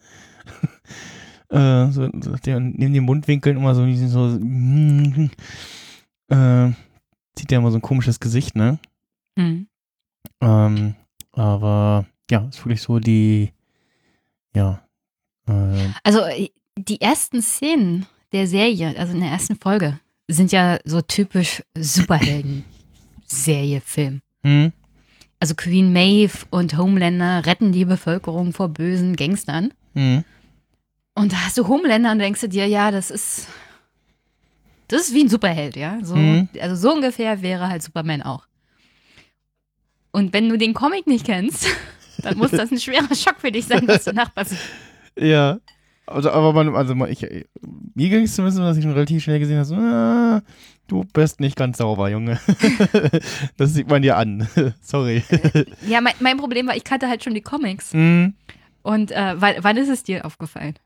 [1.51, 4.27] äh, so, so der neben den Mundwinkeln immer so, so
[6.29, 6.73] äh,
[7.35, 8.79] zieht der immer so ein komisches Gesicht, ne?
[9.39, 9.69] Mhm.
[10.41, 10.95] Ähm,
[11.33, 13.53] aber ja, ist wirklich so die,
[14.55, 14.83] ja,
[15.47, 20.79] äh, Also äh, die ersten Szenen der Serie, also in der ersten Folge, sind ja
[20.85, 24.21] so typisch Superhelden-Serie-Film.
[24.43, 24.73] hm,
[25.41, 29.73] Also Queen Maeve und Homelander retten die Bevölkerung vor bösen Gangstern.
[29.95, 30.25] hm,
[31.15, 33.47] Und da hast du Homelander und denkst du dir, ja, das ist.
[34.89, 35.99] Das ist wie ein Superheld, ja.
[36.03, 36.49] So, Mhm.
[36.61, 38.48] Also so ungefähr wäre halt Superman auch.
[40.13, 41.67] Und wenn du den Comic nicht kennst,
[42.23, 44.61] dann muss das ein schwerer Schock für dich sein, was danach passiert.
[45.19, 45.59] ja.
[46.07, 49.39] Also, aber man, also man, ich, mir ging es zumindest, dass ich schon relativ schnell
[49.39, 50.41] gesehen habe, so, ah,
[50.87, 52.41] du bist nicht ganz sauber, Junge.
[53.59, 54.49] das sieht man dir an.
[54.81, 55.23] Sorry.
[55.87, 57.93] Ja, mein, mein Problem war, ich kannte halt schon die Comics.
[57.93, 58.33] hm,
[58.81, 60.79] Und äh, wann, wann ist es dir aufgefallen?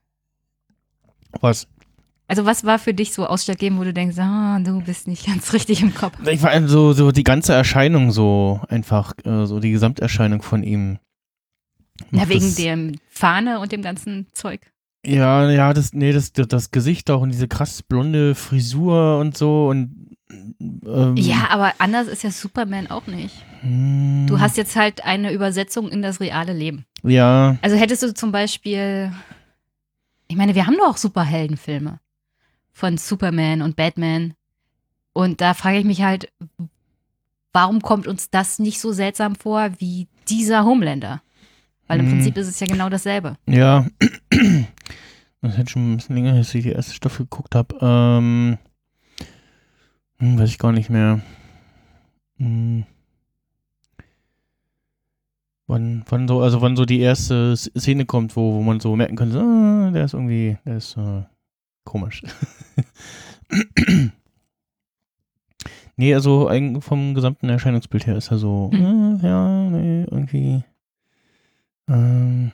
[1.40, 1.68] was?
[2.32, 5.52] Also was war für dich so ausschlaggebend, wo du denkst, ah, du bist nicht ganz
[5.52, 6.14] richtig im Kopf?
[6.26, 10.98] Ich war so, so die ganze Erscheinung so einfach, äh, so die Gesamterscheinung von ihm.
[12.10, 14.62] Na, wegen dem Fahne und dem ganzen Zeug.
[15.04, 19.36] Ja, ja, das, nee, das, das, das Gesicht auch und diese krass blonde Frisur und
[19.36, 23.44] so und ähm, Ja, aber anders ist ja Superman auch nicht.
[23.60, 26.86] hm, Du hast jetzt halt eine Übersetzung in das reale Leben.
[27.02, 29.12] ja, Also hättest du zum Beispiel,
[30.28, 31.98] ich meine, wir haben doch auch Superheldenfilme
[32.72, 34.34] von Superman und Batman.
[35.12, 36.32] Und da frage ich mich halt,
[37.52, 41.22] warum kommt uns das nicht so seltsam vor wie dieser Homelander?
[41.86, 42.12] Weil im Hm.
[42.14, 43.36] Prinzip ist es ja genau dasselbe.
[43.46, 43.86] ja.
[45.44, 47.76] Das hätte schon ein bisschen länger, dass ich die erste Staffel geguckt habe.
[47.80, 48.58] Ähm,
[50.18, 51.20] hm, weiß ich gar nicht mehr.
[52.36, 52.84] Hm.
[55.66, 59.16] Wann, wann so, also wann so die erste Szene kommt, wo, wo man so merken
[59.16, 61.22] könnte, ah, der ist irgendwie, der ist äh,
[61.84, 62.22] komisch.
[65.96, 69.20] nee, also vom gesamten Erscheinungsbild her ist er so, Mhm.
[69.22, 70.64] äh, ja, nee, irgendwie
[71.88, 72.52] ähm,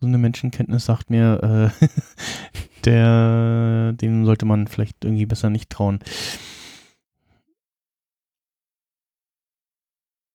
[0.00, 1.86] so eine Menschenkenntnis sagt mir, äh,
[2.84, 6.00] der, dem sollte man vielleicht irgendwie besser nicht trauen.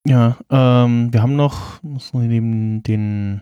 [0.08, 3.42] Ja, ähm, wir haben noch, muss man neben den,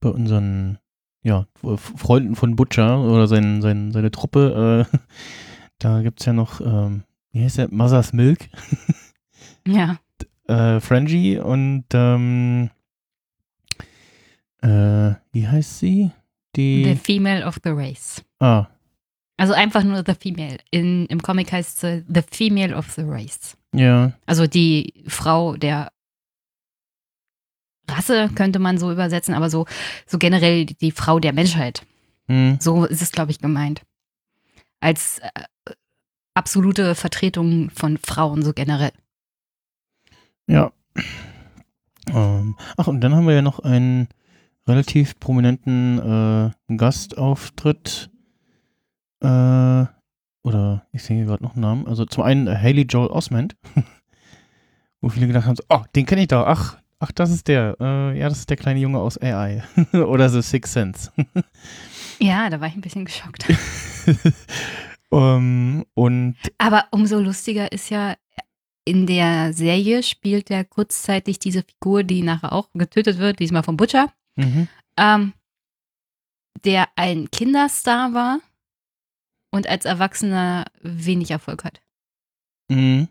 [0.00, 0.78] bei unseren,
[1.22, 1.46] ja,
[1.76, 4.96] Freunden von Butcher oder sein, sein, seine Truppe, äh,
[5.78, 7.02] da gibt es ja noch, ähm,
[7.32, 8.48] wie heißt der, Mother's Milk,
[9.66, 9.98] Ja.
[10.46, 12.70] äh, Frangie und, ähm,
[14.62, 16.10] äh, wie heißt sie?
[16.56, 18.24] The Die, Female of the Race.
[18.40, 18.66] ah,
[19.36, 20.58] Also einfach nur The Female.
[20.70, 23.56] In, Im Comic heißt sie The Female of the Race.
[23.74, 25.92] ja, Also die Frau der
[27.88, 29.66] Rasse könnte man so übersetzen, aber so,
[30.06, 31.82] so generell die Frau der Menschheit.
[32.26, 33.82] hm, So ist es, glaube ich, gemeint.
[34.80, 35.72] Als äh,
[36.34, 38.92] absolute Vertretung von Frauen, so generell.
[40.46, 40.72] ja.
[42.10, 44.08] Ähm, ach, und dann haben wir ja noch einen
[44.66, 45.98] relativ prominenten
[46.68, 48.10] äh, Gastauftritt.
[49.20, 49.84] Äh,
[50.42, 51.86] oder ich sehe gerade noch einen Namen.
[51.86, 53.56] Also zum einen äh, Haley Joel Osment,
[55.02, 56.46] wo viele gedacht haben, so, oh, den kenne ich doch.
[56.46, 57.76] Ach, ach, das ist der.
[57.80, 59.62] Äh, ja, das ist der kleine Junge aus AI.
[59.92, 61.12] oder The Sixth Sense.
[62.20, 63.44] Ja, da war ich ein bisschen geschockt.
[65.12, 68.16] ähm, und Aber umso lustiger ist ja,
[68.84, 73.76] in der Serie spielt er kurzzeitig diese Figur, die nachher auch getötet wird, diesmal vom
[73.76, 74.12] Butcher.
[74.34, 75.32] mhm, Ähm,
[76.64, 78.40] der ein Kinderstar war
[79.52, 81.80] und als Erwachsener wenig Erfolg hat.
[82.68, 83.06] Mhm.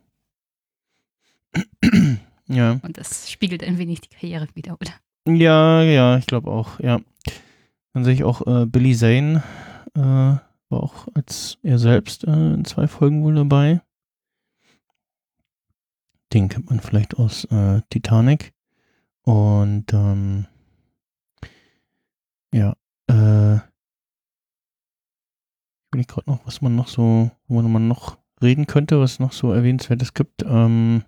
[2.48, 2.80] Ja.
[2.82, 4.93] Und das spiegelt ein wenig die Karriere wieder, oder?
[5.28, 7.00] Ja, ja, ich glaube auch, ja.
[7.93, 9.43] Dann sehe ich auch äh, Billy Zane,
[9.95, 13.82] äh, war auch als er selbst äh, in zwei Folgen wohl dabei.
[16.34, 18.54] Den kennt man vielleicht aus äh, Titanic.
[19.24, 20.45] Und ähm,
[22.54, 22.76] ja,
[23.10, 23.62] äh, ich
[25.91, 29.52] will gerade noch, was man noch so, wo man noch reden könnte, was noch so
[29.52, 30.43] erwähnenswertes gibt.
[30.43, 31.04] Ähm,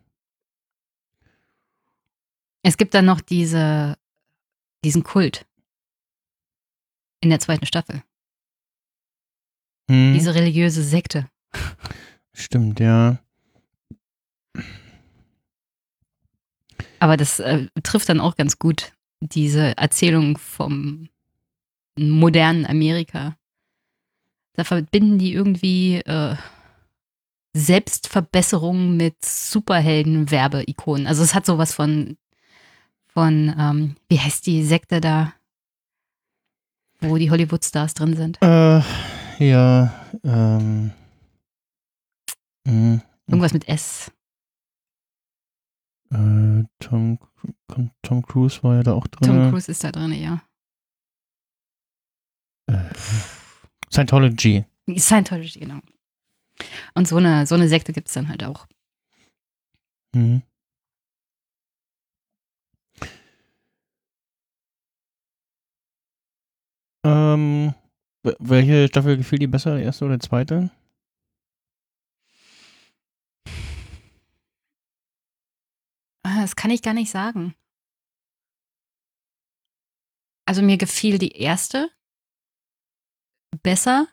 [2.64, 3.98] Es gibt dann noch diese,
[4.84, 5.46] diesen Kult
[7.22, 8.04] in der zweiten Staffel.
[9.90, 11.30] hm, Diese religiöse Sekte.
[12.34, 13.20] stimmt, ja.
[17.00, 21.10] Aber das äh, trifft dann auch ganz gut diese Erzählung vom
[21.98, 23.36] modernen Amerika.
[24.54, 26.36] Da verbinden die irgendwie äh,
[27.54, 31.08] Selbstverbesserung mit Superhelden-Werbeikonen.
[31.08, 32.18] Also es hat sowas von,
[33.20, 35.34] von ähm, wie heißt die Sekte da,
[37.02, 38.42] wo die Hollywood-Stars drin sind?
[38.42, 38.82] Äh,
[39.40, 39.94] ja,
[40.24, 40.92] ähm,
[42.66, 44.10] mh, Irgendwas mit S.
[46.12, 47.20] äh, Tom,
[48.04, 49.28] Tom Cruise war ja da auch drin.
[49.28, 50.42] Tom Cruise ist da drin, ja.
[52.68, 52.90] Äh,
[53.92, 54.64] Scientology.
[54.96, 55.80] Scientology, genau.
[56.94, 58.66] Und so eine, so eine Sekte gibt es dann halt auch.
[60.16, 60.42] Mhm.
[67.06, 67.74] Ähm,
[68.24, 70.72] wel- welche Staffel gefiel dir besser, die erste oder die zweite?
[76.24, 77.56] Ah, Das kann ich gar nicht sagen.
[80.46, 81.90] Also mir gefiel die erste
[83.62, 84.08] besser,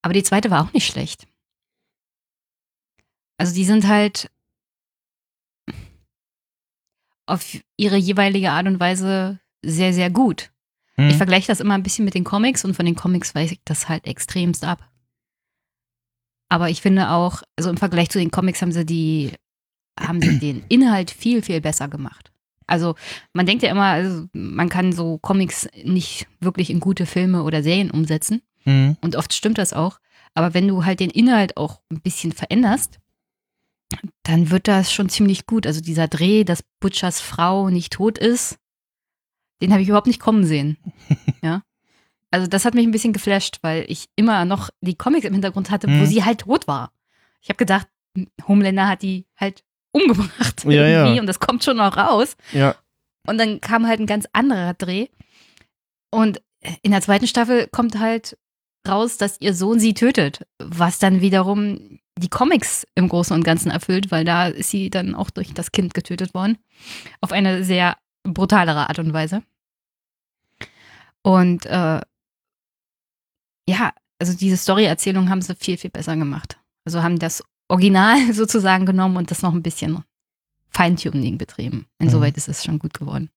[0.00, 1.26] aber die zweite war auch nicht schlecht.
[3.38, 4.30] Also die sind halt
[7.26, 10.52] auf ihre jeweilige Art und Weise sehr, sehr gut.
[10.96, 11.08] Hm?
[11.08, 13.60] Ich vergleiche das immer ein bisschen mit den Comics und von den Comics weiß ich
[13.64, 14.88] das halt extremst ab.
[16.48, 19.32] Aber ich finde auch, also im Vergleich zu den Comics haben sie die,
[19.98, 22.30] haben sie den Inhalt viel, viel besser gemacht.
[22.66, 22.94] Also
[23.32, 27.62] man denkt ja immer, also man kann so Comics nicht wirklich in gute Filme oder
[27.62, 28.42] Serien umsetzen.
[28.64, 28.96] Hm?
[29.00, 29.98] Und oft stimmt das auch.
[30.34, 32.98] Aber wenn du halt den Inhalt auch ein bisschen veränderst,
[34.22, 35.66] dann wird das schon ziemlich gut.
[35.66, 38.58] Also dieser Dreh, dass Butchers Frau nicht tot ist,
[39.62, 40.76] den habe ich überhaupt nicht kommen sehen.
[41.42, 41.62] ja.
[42.30, 45.70] Also das hat mich ein bisschen geflasht, weil ich immer noch die Comics im Hintergrund
[45.70, 46.06] hatte, wo Mhm.
[46.06, 46.92] sie halt tot war.
[47.40, 47.86] Ich habe gedacht,
[48.46, 51.02] Homelander hat die halt umgebracht Ja, ja.
[51.04, 52.36] irgendwie und das kommt schon noch raus.
[52.52, 52.74] Ja.
[53.26, 55.06] Und dann kam halt ein ganz anderer Dreh.
[56.10, 56.42] Und
[56.82, 58.38] in der zweiten Staffel kommt halt
[58.88, 63.70] raus, dass ihr Sohn sie tötet, was dann wiederum die Comics im Großen und Ganzen
[63.70, 66.58] erfüllt, weil da ist sie dann auch durch das Kind getötet worden.
[67.20, 69.42] Auf eine sehr brutalere Art und Weise.
[71.22, 72.00] Und äh,
[73.68, 76.58] ja, also diese Story-Erzählung haben sie viel, viel besser gemacht.
[76.84, 80.04] Also haben das Original sozusagen genommen und das noch ein bisschen
[80.70, 81.86] Feintuning betrieben.
[81.98, 83.30] Insoweit ist es schon gut geworden.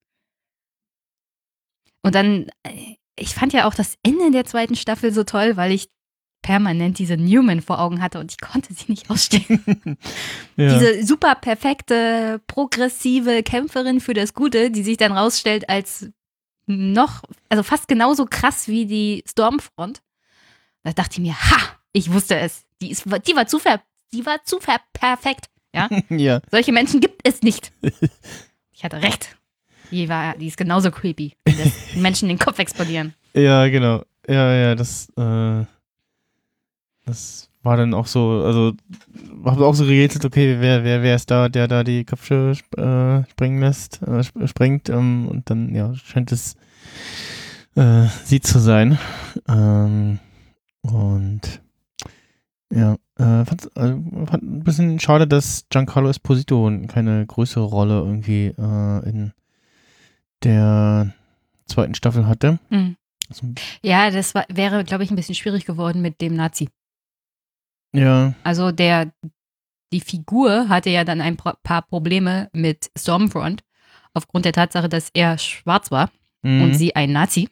[2.02, 5.72] Und dann, äh, ich fand ja auch das Ende der zweiten Staffel so toll, weil
[5.72, 5.90] ich
[6.46, 9.64] permanent diese Newman vor Augen hatte und ich konnte sie nicht ausstehen.
[10.56, 10.78] ja.
[10.78, 16.12] Diese super perfekte, progressive Kämpferin für das Gute, die sich dann rausstellt als
[16.68, 20.02] noch, also fast genauso krass wie die Stormfront.
[20.84, 22.66] Da dachte ich mir, ha, ich wusste es.
[22.82, 23.82] Die, ist, die war zu, ver,
[24.14, 25.50] die war zu ver perfekt.
[25.74, 26.42] ja.
[26.52, 27.72] Solche Menschen gibt es nicht.
[28.74, 29.36] Ich hatte recht.
[29.92, 33.14] Die, war, die ist genauso creepy, wie das Menschen den Kopf explodieren.
[33.34, 34.04] Ja, genau.
[34.28, 35.66] Ja, ja, das, äh,
[37.06, 38.74] das war dann auch so, also,
[39.44, 43.30] hab auch so gerätselt, okay, wer, wer, wer ist da, der da die Köpfe äh,
[43.32, 46.56] sprengen lässt, äh, sp sprengt, ähm, und dann, ja, scheint es
[47.76, 48.98] äh, sie zu sein.
[49.48, 50.20] Ähm,
[50.82, 51.62] und
[52.72, 53.96] ja, äh, fand, äh,
[54.26, 59.34] fand ein bisschen schade, dass Giancarlo Esposito keine größere Rolle irgendwie äh, in
[60.44, 61.14] der
[61.68, 62.60] zweiten Staffel hatte.
[62.70, 62.96] Hm.
[63.30, 63.48] Also,
[63.82, 66.70] Ja, das war, wäre, glaube ich, ein bisschen schwierig geworden mit dem Nazi.
[67.98, 69.12] Ja, Also der,
[69.92, 73.64] die Figur hatte ja dann ein paar Probleme mit Stormfront
[74.14, 76.10] aufgrund der Tatsache, dass er schwarz war
[76.42, 76.64] mhm.
[76.64, 77.50] und sie ein Nazi.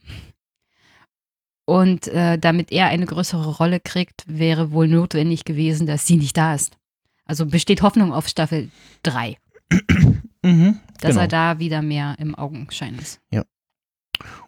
[1.65, 6.35] Und äh, damit er eine größere Rolle kriegt, wäre wohl notwendig gewesen, dass sie nicht
[6.35, 6.77] da ist.
[7.25, 8.69] Also besteht Hoffnung auf Staffel
[9.03, 9.37] 3,
[10.45, 11.21] Mhm, dass genau.
[11.21, 13.21] er da wieder mehr im Augenschein ist.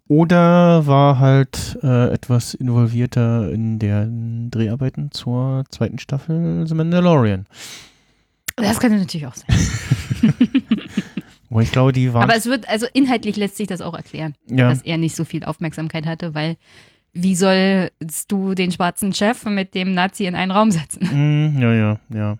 [0.07, 7.47] Oder war halt äh, etwas involvierter in den Dreharbeiten zur zweiten Staffel The Mandalorian.
[8.55, 9.47] Das könnte natürlich auch sein.
[11.49, 12.23] Wo ich glaube, die waren.
[12.23, 15.25] Aber es wird, also inhaltlich lässt sich das auch erklären, ja, dass er nicht so
[15.25, 16.57] viel Aufmerksamkeit hatte, weil
[17.13, 21.53] wie sollst du den schwarzen Chef mit dem Nazi in einen Raum setzen?
[21.53, 22.37] Mm, ja, ja, ja.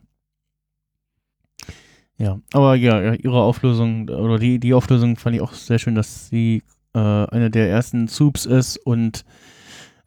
[2.17, 5.95] Ja, aber ja, ja, ihre Auflösung oder die, die Auflösung fand ich auch sehr schön,
[5.95, 6.63] dass sie
[6.95, 9.25] äh, eine der ersten Soups ist und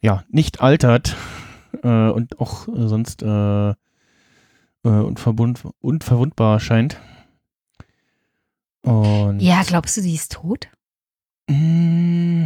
[0.01, 1.15] ja, nicht altert
[1.83, 3.75] äh, und auch äh, sonst äh, äh,
[4.83, 6.97] unverbund, unverwundbar scheint.
[8.81, 10.67] Und Ja, glaubst du, sie ist tot?
[11.49, 12.45] Mm,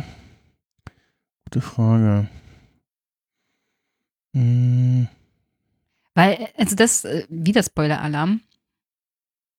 [1.46, 2.28] gute Frage.
[4.34, 5.04] Mm,
[6.16, 8.42] Weil, also das, äh, wieder Spoiler-Alarm.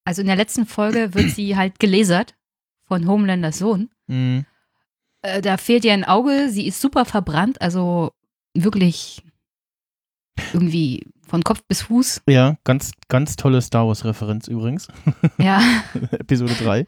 [0.05, 2.35] Also in der letzten Folge wird sie halt gelasert
[2.83, 3.89] von Homelanders Sohn.
[4.09, 4.41] mm,
[5.25, 8.13] Äh, da fehlt ihr ein Auge, sie ist super verbrannt, also
[8.53, 9.23] wirklich
[10.53, 12.23] irgendwie von Kopf bis Fuß.
[12.29, 14.89] ja, ganz, ganz tolle Star Wars-Referenz übrigens.
[15.39, 15.63] Ja,
[16.13, 16.87] Episode 3.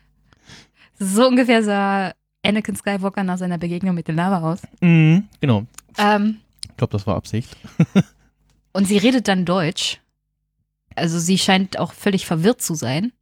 [0.99, 2.13] so ungefähr sah
[2.45, 4.61] Anakin Skywalker nach seiner Begegnung mit der Lava aus.
[4.83, 5.65] Mhm, genau.
[5.97, 6.37] Ähm,
[6.69, 7.57] Ich glaube, das war Absicht.
[8.73, 10.01] und sie redet dann Deutsch.
[10.95, 13.13] Also sie scheint auch völlig verwirrt zu sein.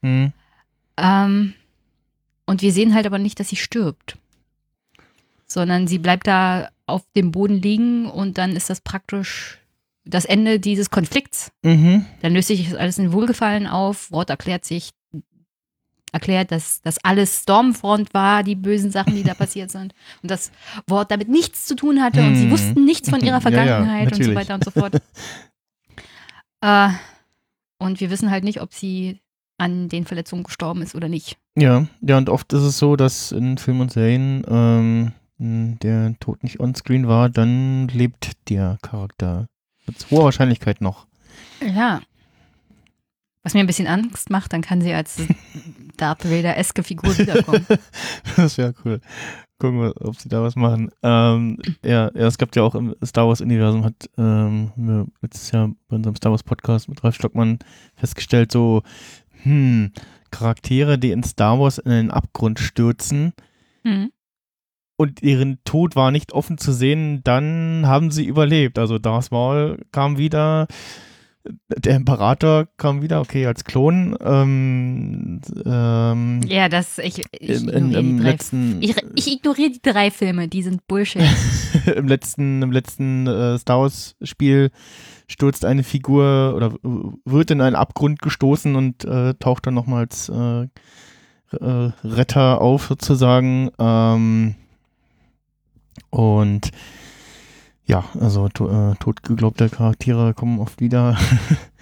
[0.00, 0.32] Mhm.
[0.96, 1.52] Ähm,
[2.46, 4.16] und wir sehen halt aber nicht, dass sie stirbt.
[5.52, 9.58] Sondern sie bleibt da auf dem Boden liegen und dann ist das praktisch
[10.04, 11.52] das Ende dieses Konflikts.
[11.62, 12.06] Mhm.
[12.22, 14.10] Dann löst sich das alles in Wohlgefallen auf.
[14.10, 14.90] Wort erklärt sich,
[16.12, 19.94] erklärt, dass das alles Stormfront war, die bösen Sachen, die da passiert sind.
[20.22, 20.50] Und das
[20.86, 22.50] Wort damit nichts zu tun hatte und sie Mhm.
[22.50, 24.94] wussten nichts von ihrer Ja, ja, Vergangenheit und so weiter und so fort.
[26.60, 26.88] äh,
[27.78, 29.20] und wir wissen halt nicht, ob sie
[29.58, 31.36] an den Verletzungen gestorben ist oder nicht.
[31.56, 35.12] Ja, ja, und oft ist es so, dass in Filmen und Serien ähm,
[35.42, 39.48] der Tod nicht onscreen war, dann lebt der Charakter
[39.86, 41.06] mit hoher Wahrscheinlichkeit noch.
[41.60, 42.00] Ja.
[43.42, 45.16] Was mir ein bisschen Angst macht, dann kann sie als
[45.96, 47.66] Darth Vader-eske Figur wiederkommen.
[48.36, 49.00] das wäre cool.
[49.58, 50.90] Gucken wir, ob sie da was machen.
[51.02, 55.72] Ähm, ja, ja, es gab ja auch im Star Wars-Universum, hat ähm, wir letztes Jahr
[55.88, 57.58] bei unserem Star Wars-Podcast mit Ralf Stockmann
[57.96, 58.82] festgestellt, so,
[59.42, 59.90] hm,
[60.30, 63.32] Charaktere, die in Star Wars in den Abgrund stürzen,
[63.84, 64.12] Hm.
[65.02, 68.78] Und ihren Tod war nicht offen zu sehen, dann haben sie überlebt.
[68.78, 70.68] Also Darth Maul kam wieder,
[71.76, 74.16] der Imperator kam wieder, okay, als Klon.
[74.24, 79.32] Ähm, ähm, Ja, das, ich, ich, im, in, ignoriere im die drei, letzten, ich, ich
[79.32, 81.22] ignoriere die drei Filme, die sind Bullshit.
[81.96, 84.70] im letzten, im letzten äh, Star Wars Spiel
[85.26, 86.74] stürzt eine Figur oder
[87.24, 93.70] wird in einen Abgrund gestoßen und äh, taucht dann nochmals äh, äh, Retter auf sozusagen.
[93.80, 94.54] Ähm,
[96.10, 96.70] und
[97.84, 101.18] ja, also to äh, totgeglaubte Charaktere kommen oft wieder.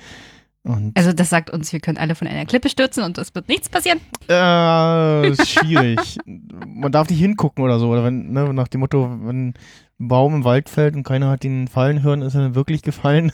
[0.62, 3.48] und Also das sagt uns, wir können alle von einer Klippe stürzen und es wird
[3.48, 4.00] nichts passieren.
[4.28, 6.18] Äh, ist schwierig.
[6.66, 7.90] Man darf nicht hingucken oder so.
[7.90, 9.54] Oder wenn, ne, nach dem Motto, wenn ein
[9.98, 13.32] Baum im Wald fällt und keiner hat ihn fallen hören, ist er dann wirklich gefallen.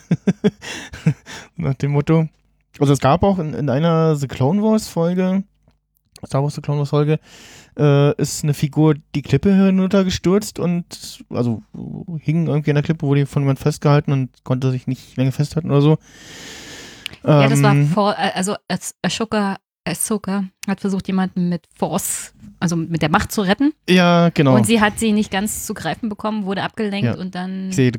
[1.55, 2.27] nach dem Motto.
[2.79, 5.43] Also es gab auch in, in einer The Clone Wars Folge,
[6.25, 7.19] Star Wars The Clone Wars Folge,
[7.77, 11.61] äh, ist eine Figur die Klippe hinuntergestürzt und also
[12.19, 15.69] hing irgendwie an der Klippe, wurde von jemand festgehalten und konnte sich nicht länger festhalten
[15.71, 15.97] oder so.
[17.23, 22.75] Ja, das war Ähm, vor, also As- Ashoka, Ahsoka hat versucht, jemanden mit Force, also
[22.75, 23.71] mit der Macht zu retten.
[23.89, 24.55] Ja, genau.
[24.55, 27.15] Und sie hat sie nicht ganz zu greifen bekommen, wurde abgelenkt Ja.
[27.15, 27.91] und dann sehe,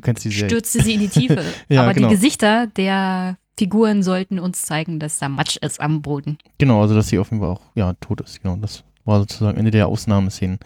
[0.47, 1.43] stürzte sie in die Tiefe.
[1.69, 2.07] Ja, Aber genau.
[2.09, 6.37] die Gesichter der Figuren sollten uns zeigen, dass da Matsch ist am Boden.
[6.59, 8.55] Genau, also dass sie Fall auch, ja, tot ist, genau.
[8.57, 10.59] Das war sozusagen eine der Ausnahmeszenen.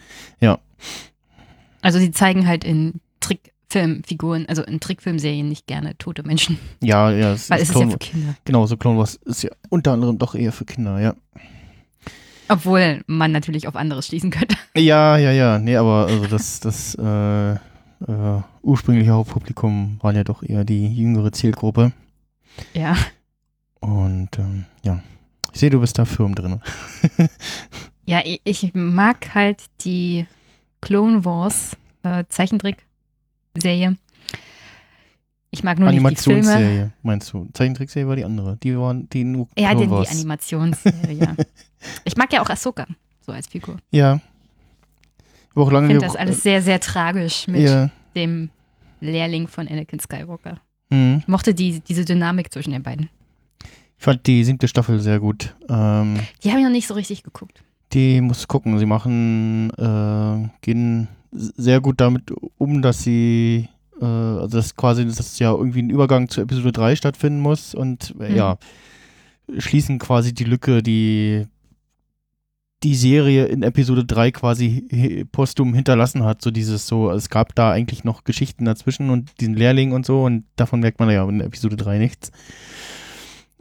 [1.82, 7.32] Also sie zeigen halt in Trickfilmfiguren, also in Trickfilmserien nicht gerne tote Menschen, Ja, ja,
[7.32, 8.34] es weil es ist ja für Kinder.
[8.44, 11.14] genau, so Clone Wars ist ja unter anderem doch eher für Kinder, ja.
[12.48, 14.56] Obwohl man natürlich auf anderes schließen könnte.
[14.76, 17.58] Ja, ja, ja, nee, aber also das, das äh, äh,
[18.62, 21.92] ursprüngliche Hauptpublikum waren ja doch eher die jüngere Zielgruppe.
[22.72, 22.96] Ja.
[23.80, 25.00] Und ähm, ja,
[25.54, 26.60] ich sehe, du bist da firm drin.
[28.06, 30.26] Ja, ich, ich mag halt die
[30.82, 33.96] Clone Wars äh, Zeichentrickserie.
[35.50, 36.40] Ich mag nur nicht die Filme.
[36.40, 37.48] Animationsserie, meinst du?
[37.54, 38.58] Zeichentrickserie war die andere.
[38.58, 40.10] Die waren die nur Ja, Clone die Wars.
[40.10, 41.34] Animationsserie, ja.
[42.04, 42.86] Ich mag ja auch Ahsoka,
[43.24, 43.76] so als Figur.
[43.90, 44.16] Ja.
[45.56, 47.88] Ich Ich finde das alles sehr, sehr tragisch mit Ja.
[48.14, 48.50] dem
[49.00, 50.60] Lehrling von Anakin Skywalker.
[50.90, 51.18] Mhm.
[51.20, 53.08] Ich mochte die, diese Dynamik zwischen den beiden.
[54.04, 55.54] Ich fand die siebte Staffel sehr gut.
[55.66, 57.62] Ähm, Die habe ich noch nicht so richtig geguckt.
[57.94, 58.78] Die muss gucken.
[58.78, 65.38] Sie machen, äh, gehen sehr gut damit um, dass sie, äh, also das quasi, dass
[65.38, 68.36] ja irgendwie ein Übergang zu Episode 3 stattfinden muss und äh, Mhm.
[68.36, 68.58] ja,
[69.56, 71.46] schließen quasi die Lücke, die
[72.82, 76.42] die Serie in Episode 3 quasi posthum hinterlassen hat.
[76.42, 80.24] So dieses so, es gab da eigentlich noch Geschichten dazwischen und diesen Lehrling und so
[80.24, 82.32] und davon merkt man ja in Episode 3 nichts.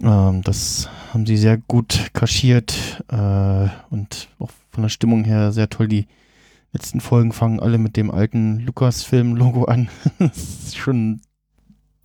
[0.03, 5.69] Ähm, das haben sie sehr gut kaschiert äh, und auch von der Stimmung her sehr
[5.69, 5.87] toll.
[5.87, 6.07] Die
[6.71, 9.89] letzten Folgen fangen alle mit dem alten Lukas-Film-Logo an.
[10.19, 11.21] das ist schon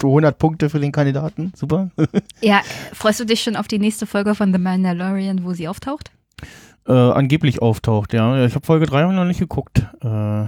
[0.02, 1.52] 100 Punkte für den Kandidaten.
[1.56, 1.90] Super.
[2.40, 6.12] Ja, freust du dich schon auf die nächste Folge von The Mandalorian, wo sie auftaucht?
[6.88, 8.44] äh, angeblich auftaucht, ja.
[8.44, 9.86] Ich habe Folge 3 noch nicht geguckt.
[10.00, 10.46] Äh,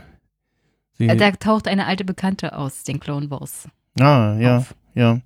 [0.97, 3.69] sie, Da taucht eine alte Bekannte aus den Clone Wars
[4.01, 4.75] ah, ja, auf.
[4.95, 5.21] ja.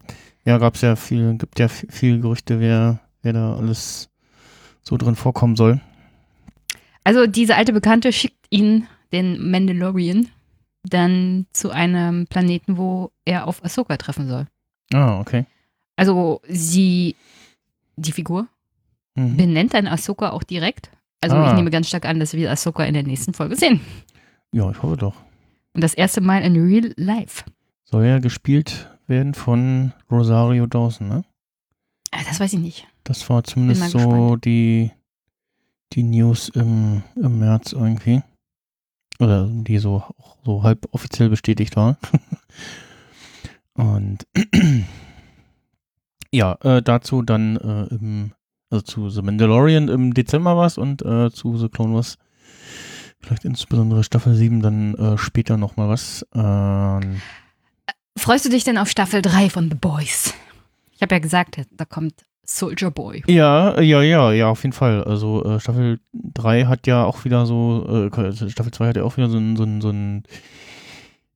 [0.44, 4.10] Ja, gab's ja viel, gibt ja viel, viel Gerüchte, wer, wer da alles
[4.82, 5.80] so drin vorkommen soll.
[7.04, 10.28] Also diese alte Bekannte schickt ihn, den Mandalorian,
[10.82, 14.46] dann zu einem Planeten, wo er auf Ahsoka treffen soll.
[14.92, 15.46] Ah, okay.
[15.96, 17.16] Also sie,
[17.96, 18.48] die Figur,
[19.16, 19.36] Mhm.
[19.36, 20.90] benennt dann Ahsoka auch direkt.
[21.20, 21.48] Also Ah.
[21.48, 23.80] ich nehme ganz stark an, dass wir Ahsoka in der nächsten Folge sehen.
[24.52, 25.14] Ja, ich hoffe doch.
[25.72, 27.44] Und das erste Mal in Real Life.
[27.84, 31.24] Soll ja gespielt werden von Rosario Dawson, ne?
[32.10, 32.86] Ah, Das weiß ich nicht.
[33.04, 34.44] Das war zumindest so gespannt.
[34.44, 34.90] die,
[35.92, 38.22] die News im, im März irgendwie.
[39.20, 40.02] Oder die so,
[40.44, 41.98] so halb offiziell bestätigt war.
[43.74, 44.26] Und
[46.32, 48.32] ja, äh, dazu dann äh, im,
[48.70, 52.16] also zu The Mandalorian im Dezember was und äh, zu The Clone Wars
[53.20, 56.24] vielleicht insbesondere Staffel 7 dann äh, später nochmal was.
[56.34, 57.20] Ähm,
[58.16, 60.34] Freust du dich denn auf Staffel 3 von The Boys?
[60.92, 63.22] Ich habe ja gesagt, da kommt Soldier Boy.
[63.26, 65.02] Ja, ja, ja, ja, auf jeden Fall.
[65.04, 69.16] Also äh, Staffel 3 hat ja auch wieder so, äh, Staffel 2 hat ja auch
[69.16, 70.24] wieder so ein, so ein, so ein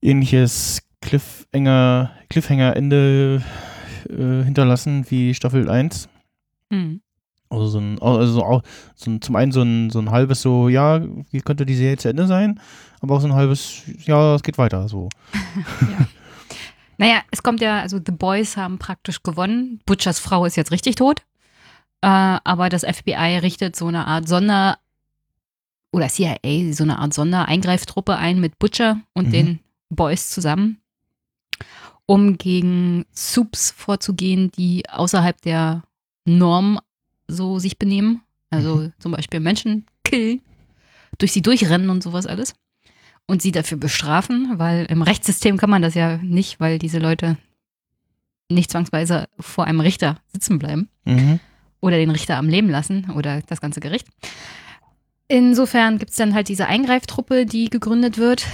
[0.00, 3.42] ähnliches Cliffhanger, Cliffhanger-Ende
[4.08, 6.08] äh, hinterlassen wie Staffel 1.
[6.70, 7.00] Hm.
[7.50, 8.62] Also so ein, also auch
[8.94, 11.00] so ein, zum einen so ein, so ein halbes so, ja,
[11.30, 12.60] wie könnte die Serie zu Ende sein,
[13.00, 15.08] aber auch so ein halbes, ja, es geht weiter, so.
[16.98, 19.80] Naja, es kommt ja, also The Boys haben praktisch gewonnen.
[19.86, 21.20] Butchers Frau ist jetzt richtig tot.
[22.00, 24.78] Äh, aber das FBI richtet so eine Art Sonder-
[25.92, 29.32] oder CIA, so eine Art Sondereingreiftruppe ein mit Butcher und Mhm.
[29.32, 29.58] den
[29.90, 30.80] Boys zusammen,
[32.06, 35.82] um gegen Soups vorzugehen, die außerhalb der
[36.24, 36.78] Norm
[37.26, 38.22] so sich benehmen.
[38.50, 40.40] Also zum Beispiel Menschen killen,
[41.18, 42.54] durch sie durchrennen und sowas alles.
[43.28, 47.36] Und sie dafür bestrafen, weil im Rechtssystem kann man das ja nicht, weil diese Leute
[48.48, 51.38] nicht zwangsweise vor einem Richter sitzen bleiben Mhm.
[51.80, 54.08] oder den Richter am Leben lassen oder das ganze Gericht.
[55.28, 58.46] Insofern gibt es dann halt diese Eingreiftruppe, die gegründet wird.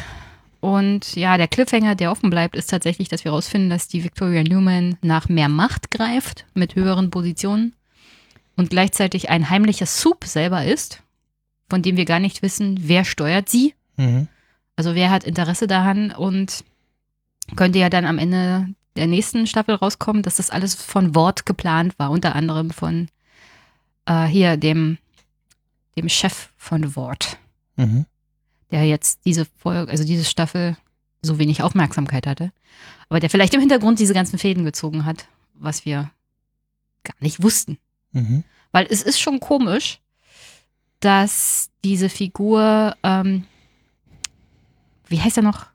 [0.60, 4.42] Und ja, der Cliffhanger, der offen bleibt, ist tatsächlich, dass wir herausfinden, dass die Victoria
[4.42, 7.74] Newman nach mehr Macht greift mit höheren Positionen
[8.56, 11.02] und gleichzeitig ein heimlicher Soup selber ist,
[11.68, 13.74] von dem wir gar nicht wissen, wer steuert sie.
[13.96, 14.26] Mhm.
[14.76, 16.64] Also wer hat Interesse daran und
[17.56, 21.98] könnte ja dann am Ende der nächsten Staffel rauskommen, dass das alles von Wort geplant
[21.98, 23.08] war, unter anderem von
[24.06, 24.98] äh, hier dem,
[25.96, 27.38] dem Chef von Wort,
[27.76, 28.06] Mhm.
[28.70, 30.76] der jetzt diese Folge, also diese Staffel
[31.22, 32.52] so wenig Aufmerksamkeit hatte,
[33.08, 36.10] aber der vielleicht im Hintergrund diese ganzen Fäden gezogen hat, was wir
[37.02, 37.78] gar nicht wussten.
[38.12, 38.44] Mhm.
[38.72, 39.98] Weil es ist schon komisch,
[41.00, 43.44] dass diese Figur, ähm,
[45.08, 45.66] wie heißt er noch?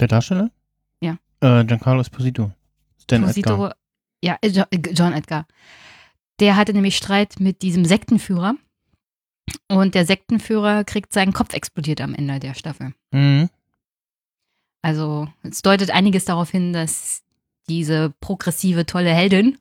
[0.00, 0.50] Der Darsteller?
[1.00, 1.18] Ja.
[1.40, 2.52] Äh, Giancarlo Esposito.
[3.00, 3.76] Stan Posito, Edgar.
[4.22, 5.46] ja, äh, äh, John Edgar.
[6.40, 8.54] Der hatte nämlich Streit mit diesem Sektenführer.
[9.68, 12.94] Und der Sektenführer kriegt seinen Kopf explodiert am Ende der Staffel.
[13.12, 13.50] Mhm.
[14.82, 17.22] Also es deutet einiges darauf hin, dass
[17.68, 19.58] diese progressive, tolle Heldin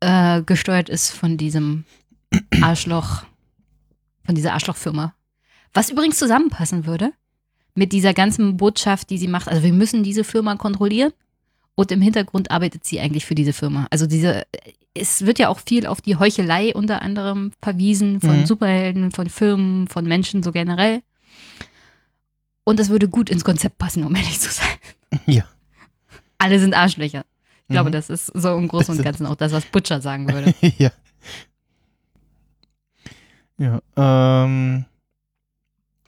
[0.00, 1.84] äh, gesteuert ist von diesem
[2.62, 3.24] Arschloch,
[4.24, 5.14] von dieser Arschlochfirma.
[5.74, 7.12] Was übrigens zusammenpassen würde
[7.74, 9.48] mit dieser ganzen Botschaft, die sie macht.
[9.48, 11.12] Also wir müssen diese Firma kontrollieren
[11.74, 13.86] und im Hintergrund arbeitet sie eigentlich für diese Firma.
[13.90, 14.44] Also diese,
[14.94, 18.46] es wird ja auch viel auf die Heuchelei unter anderem verwiesen von Mhm.
[18.46, 21.02] Superhelden, von Firmen, von Menschen so generell.
[22.64, 24.66] Und das würde gut ins Konzept passen, um ehrlich zu sein.
[25.26, 25.44] Ja.
[26.38, 27.24] Alle sind Arschlöcher.
[27.68, 27.92] Ich glaube, Mhm.
[27.94, 30.54] das ist so im Großen und Ganzen auch das, was Butcher sagen würde.
[30.78, 30.90] ja.
[33.58, 34.84] Ja, ähm.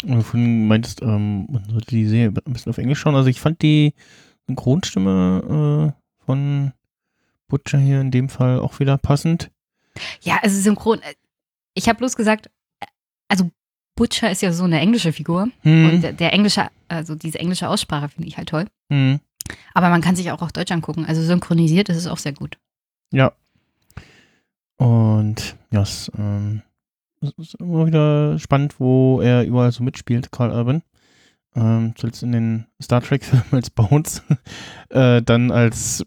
[0.07, 3.15] Und du meintest, ähm, man sollte die Serie ein bisschen auf Englisch schauen.
[3.15, 3.95] Also ich fand die
[4.47, 6.73] Synchronstimme äh, von
[7.49, 9.51] Butcher hier in dem Fall auch wieder passend.
[10.23, 11.01] Ja, also synchron.
[11.01, 11.15] äh,
[11.75, 12.51] Ich habe bloß gesagt,
[13.29, 13.51] also
[13.97, 15.89] Butcher ist ja so eine englische Figur Hm.
[15.91, 18.67] und der, der englische, also diese englische Aussprache finde ich halt toll.
[18.91, 19.21] Hm.
[19.73, 21.05] Aber man kann sich auch auf Deutsch angucken.
[21.07, 22.59] Also synchronisiert ist es auch sehr gut.
[23.13, 23.33] Ja.
[24.77, 26.74] Und ja, es, ähm, es
[27.39, 30.83] ist immer wieder spannend, wo er überall so mitspielt, Karl Urban.
[31.57, 34.23] Ähm, zuletzt in den Star Trek-Filmen als Bones,
[34.91, 36.05] äh, dann als,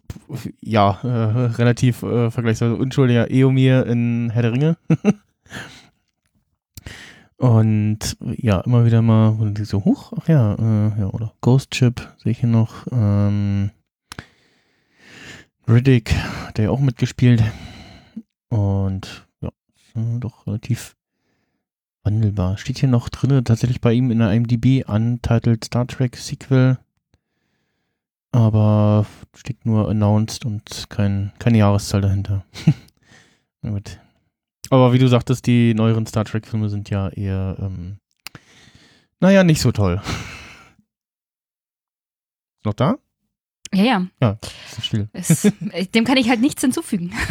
[0.60, 4.78] ja, äh, relativ äh, vergleichsweise unschuldiger Eomir in Herr der Ringe.
[7.38, 11.72] Und ja, immer wieder mal, wo die so hoch, ach ja, äh, ja, oder Ghost
[11.72, 12.88] Chip sehe ich hier noch.
[12.92, 13.70] Ähm,
[15.68, 16.14] Riddick
[16.48, 17.44] hat ja auch mitgespielt.
[18.50, 19.50] Und ja,
[19.96, 20.97] äh, doch relativ
[22.08, 22.58] wandelbar.
[22.58, 26.78] Steht hier noch drin, tatsächlich bei ihm in der IMDb, Untitled Star Trek Sequel.
[28.32, 29.06] Aber
[29.36, 32.46] steht nur announced und kein, keine Jahreszahl dahinter.
[33.62, 34.00] Gut.
[34.70, 37.98] Aber wie du sagtest, die neueren Star Trek-Filme sind ja eher, ähm,
[39.20, 40.02] naja, nicht so toll.
[42.64, 42.96] noch da?
[43.74, 44.08] Ja, ja.
[44.22, 44.38] Ja,
[44.78, 45.10] ist still.
[45.12, 45.52] Es,
[45.94, 47.14] dem kann ich halt nichts hinzufügen.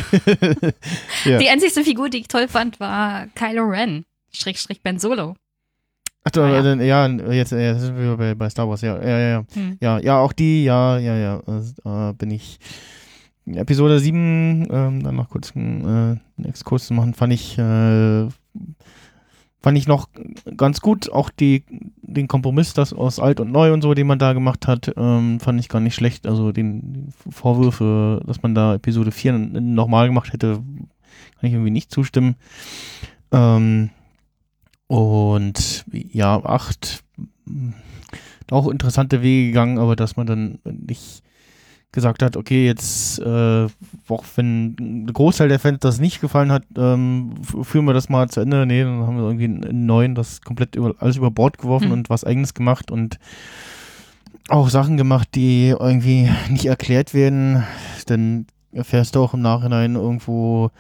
[1.25, 1.39] Ja.
[1.39, 4.05] Die einzigste Figur, die ich toll fand, war Kylo Ren.
[4.33, 5.35] Schrägstrich Ben Solo.
[6.25, 6.63] Ach, da, Ah, ja.
[6.63, 9.45] dann, ja, jetzt, jetzt sind wir bei, bei Star Wars, ja, ja, ja, ja.
[9.55, 9.79] Hm.
[9.81, 11.41] Ja, ja, auch die, ja, ja, ja.
[11.47, 12.59] Also, Da bin ich.
[13.47, 15.87] Episode 7, ähm, dann noch kurz einen, äh,
[16.37, 18.27] einen Exkurs zu machen, fand ich, äh,
[19.63, 20.09] fand ich noch
[20.57, 21.13] ganz gut.
[21.13, 21.63] Auch die,
[22.03, 25.39] den Kompromiss, das aus alt und neu und so, den man da gemacht hat, ähm,
[25.39, 26.27] fand ich gar nicht schlecht.
[26.27, 31.93] Also den Vorwürfe, dass man da Episode 4 nochmal gemacht hätte, kann ich irgendwie nicht
[31.93, 32.35] zustimmen.
[33.31, 33.91] Ähm,
[34.87, 37.03] und ja, 8
[38.51, 41.23] auch interessante Wege gegangen, aber dass man dann nicht
[41.93, 43.67] gesagt hat, okay, jetzt, äh,
[44.09, 47.33] auch wenn ein Großteil der Fans das nicht gefallen hat, ähm,
[47.63, 48.67] führen wir das mal zu Ende.
[48.67, 51.93] Nee, dann haben wir irgendwie einen, neuen, das komplett über, alles über Bord geworfen Hm.
[51.93, 53.19] und was eigenes gemacht und
[54.49, 57.65] auch Sachen gemacht, die irgendwie nicht erklärt werden.
[58.07, 60.71] Dann erfährst du auch im Nachhinein irgendwo,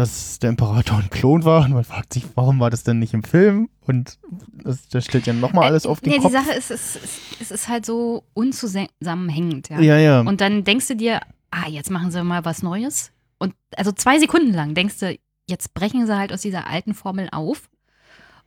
[0.00, 3.12] dass der Imperator ein Klon war und man fragt sich, warum war das denn nicht
[3.12, 3.68] im Film?
[3.82, 4.18] Und
[4.64, 6.28] das, das stellt ja nochmal alles auf den nee, Kopf.
[6.28, 6.98] die Sache ist, es,
[7.38, 9.68] es, ist halt so unzusammenhängend.
[9.68, 9.80] Ja.
[9.80, 10.20] ja, ja.
[10.20, 11.20] Und dann denkst du dir,
[11.50, 13.12] ah, jetzt machen sie mal was Neues.
[13.38, 17.28] Und also zwei Sekunden lang denkst du, jetzt brechen sie halt aus dieser alten Formel
[17.30, 17.68] auf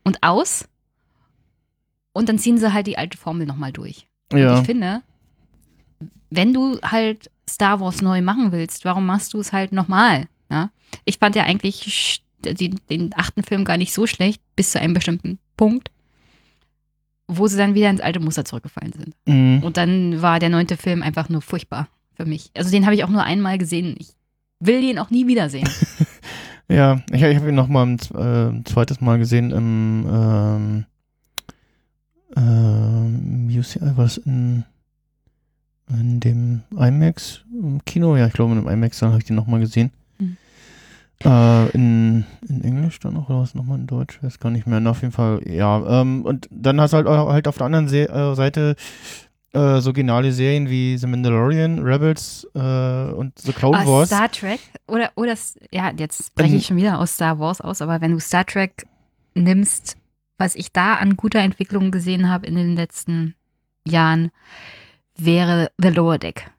[0.04, 0.68] und aus.
[2.14, 4.08] Und dann ziehen sie halt die alte Formel nochmal durch.
[4.32, 4.60] Und ja.
[4.60, 5.04] ich finde,
[6.32, 10.26] wenn du halt Star Wars neu machen willst, warum machst du es halt nochmal?
[10.50, 10.72] Ja?
[11.06, 14.94] Ich fand ja eigentlich den, den achten Film gar nicht so schlecht, bis zu einem
[14.94, 15.92] bestimmten Punkt,
[17.28, 19.16] wo sie dann wieder ins alte Muster zurückgefallen sind.
[19.26, 19.64] Mhm.
[19.64, 22.52] Und dann war der neunte Film einfach nur furchtbar für mich.
[22.56, 23.96] Also den habe ich auch nur einmal gesehen.
[23.98, 24.10] Ich
[24.60, 25.70] will den auch nie wiedersehen.
[26.70, 30.86] Ja, ich, ich habe ihn noch mal ein, äh, zweites Mal gesehen im ähm,
[32.36, 34.64] ähm, UCI, war das in,
[35.90, 38.16] in dem IMAX im Kino?
[38.16, 39.92] Ja, ich glaube in dem IMAX, dann habe ich den noch mal gesehen.
[41.26, 44.22] Äh, in, in Englisch dann auch oder was nochmal in Deutsch?
[44.22, 44.80] Weiß gar nicht mehr.
[44.80, 46.02] Na, auf jeden Fall, ja.
[46.02, 48.76] Ähm, und dann hast du halt, halt auf der anderen Se äh, Seite
[49.54, 54.10] äh, so geniale Serien wie The Mandalorian, Rebels äh, und The Clone Ah, Wars.
[54.10, 55.36] Star Trek oder, oder
[55.72, 58.46] ja, jetzt spreche Ähm, ich schon wieder aus Star Wars aus, aber wenn du Star
[58.46, 58.86] Trek
[59.36, 59.96] nimmst,
[60.38, 63.36] was ich da an guter Entwicklung gesehen habe in den letzten
[63.88, 64.32] Jahren,
[65.16, 66.50] wäre The Lower Deck.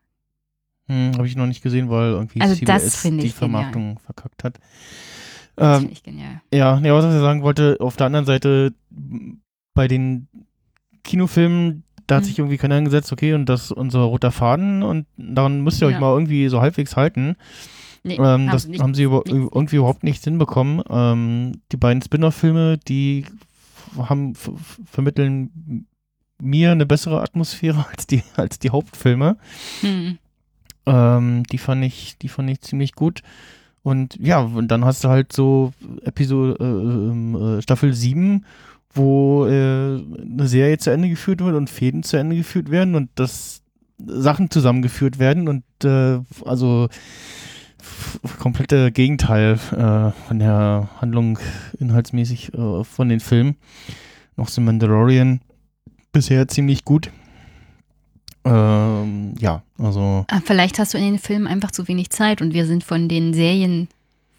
[0.87, 3.31] Hm, habe ich noch nicht gesehen, weil irgendwie Also CBS die ich genial.
[3.31, 4.59] Vermarktung verkackt hat.
[5.57, 6.41] Das Ähm, finde ich genial.
[6.53, 8.75] ja, was ich sagen wollte, auf der anderen Seite,
[9.75, 10.29] bei den
[11.05, 12.27] Kinofilmen, da hat Mhm.
[12.27, 15.87] sich irgendwie keiner hingesetzt, okay, und das ist unser roter Faden und daran müsst ihr
[15.89, 16.01] euch Ja.
[16.01, 17.37] mal irgendwie so halbwegs halten.
[18.03, 18.83] Nee, Ähm, das nicht.
[18.83, 20.83] haben sie über, nicht- irgendwie überhaupt nicht hinbekommen.
[20.91, 23.25] Ähm, die beiden Spin-off-Filme, die
[23.97, 25.87] haben vermitteln
[26.43, 29.39] mir eine bessere Atmosphäre als die als die Hauptfilme.
[29.81, 30.19] Hm.
[30.87, 33.23] Ähm, die fand ich, die fand ich ziemlich gut.
[33.83, 38.45] Und ja, und dann hast du halt so Episode, äh, ähm, äh, Staffel 7,
[38.95, 43.11] wo äh, eine Serie zu Ende geführt wird und Fäden zu Ende geführt werden und
[43.15, 43.63] das
[43.99, 46.89] Sachen zusammengeführt werden und äh, also
[48.39, 51.39] komplette Gegenteil äh, von der Handlung
[51.79, 53.57] inhaltsmäßig äh, von den Filmen.
[54.37, 55.41] Noch The Mandalorian
[56.13, 57.11] bisher ziemlich gut.
[58.45, 62.53] Ähm, ja, also Ah, Vielleicht hast du in den Filmen einfach zu wenig Zeit und
[62.55, 63.89] wir sind von den Serien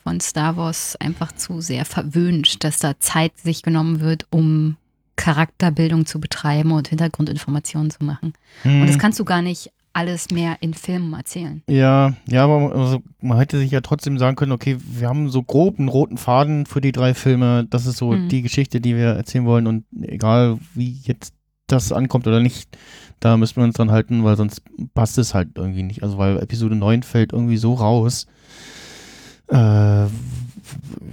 [0.03, 4.77] von Star Wars einfach zu sehr verwöhnt, dass da Zeit sich genommen wird, um
[5.15, 8.33] Charakterbildung zu betreiben und Hintergrundinformationen zu machen.
[8.63, 8.87] Und hm.
[8.87, 11.63] das kannst du gar nicht alles mehr in Filmen erzählen.
[11.69, 15.41] Ja, ja, aber also, man hätte sich ja trotzdem sagen können, okay, wir haben so
[15.41, 17.65] grob einen roten Faden für die drei Filme.
[17.69, 18.27] Das ist so Mhm.
[18.27, 19.67] die Geschichte, die wir erzählen wollen.
[19.67, 21.33] Und egal, wie jetzt
[21.67, 22.77] das ankommt oder nicht,
[23.19, 24.61] da müssen wir uns dran halten, weil sonst
[24.93, 26.03] passt es halt irgendwie nicht.
[26.03, 28.27] Also, weil Episode 9 fällt irgendwie so raus.
[29.47, 30.05] Äh,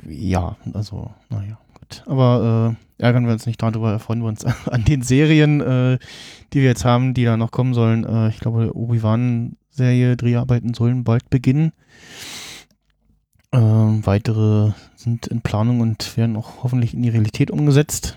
[0.08, 2.02] ja, also, naja, gut.
[2.06, 5.98] Aber äh, ärgern wir uns nicht darüber erfreuen wir uns an den Serien, äh,
[6.52, 8.04] die wir jetzt haben, die da noch kommen sollen.
[8.04, 11.72] Äh, ich glaube, Obi-Wan-Serie, Dreharbeiten sollen bald beginnen.
[13.52, 18.16] Ähm, weitere sind in Planung und werden auch hoffentlich in die Realität umgesetzt.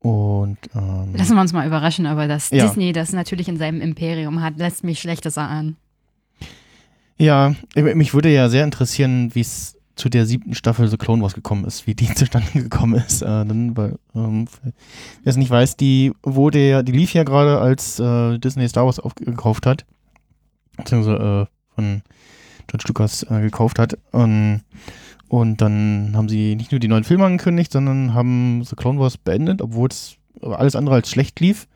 [0.00, 2.64] Und ähm, Lassen wir uns mal überraschen, aber dass Ja.
[2.66, 5.76] Disney das natürlich in seinem Imperium hat, lässt mich Schlechtes ahnen.
[7.18, 11.22] ja, äh, mich würde ja sehr interessieren, wie es zu der siebten Staffel The Clone
[11.22, 13.20] Wars gekommen ist, wie die zustande gekommen ist.
[13.20, 17.58] Äh, dann, weil, ähm, wer es nicht weiß, die wurde ja, die lief ja gerade,
[17.60, 19.84] als äh, Disney Star Wars aufgekauft hat.
[20.78, 22.02] Beziehungsweise äh, von
[22.68, 23.98] George Lucas äh, gekauft hat.
[24.12, 24.62] Und,
[25.30, 29.16] und dann haben sie nicht nur die neuen Filme angekündigt, sondern haben The Clone Wars
[29.16, 31.68] beendet, obwohl es alles andere als schlecht lief.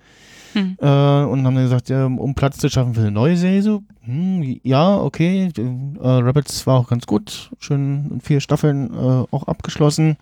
[0.55, 0.77] Hm.
[0.81, 3.85] Äh, und haben dann gesagt, ja, um Platz zu schaffen für eine neue Serie, so,
[4.03, 5.63] hm, ja, okay, äh,
[6.03, 10.17] Rabbits war auch ganz gut, schön in vier Staffeln äh, auch abgeschlossen.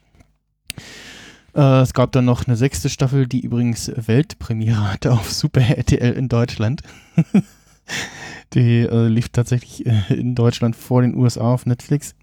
[1.54, 6.12] Äh, es gab dann noch eine sechste Staffel, die übrigens Weltpremiere hatte auf Super RTL
[6.12, 6.82] in Deutschland.
[8.52, 12.14] die äh, lief tatsächlich äh, in Deutschland vor den USA auf Netflix.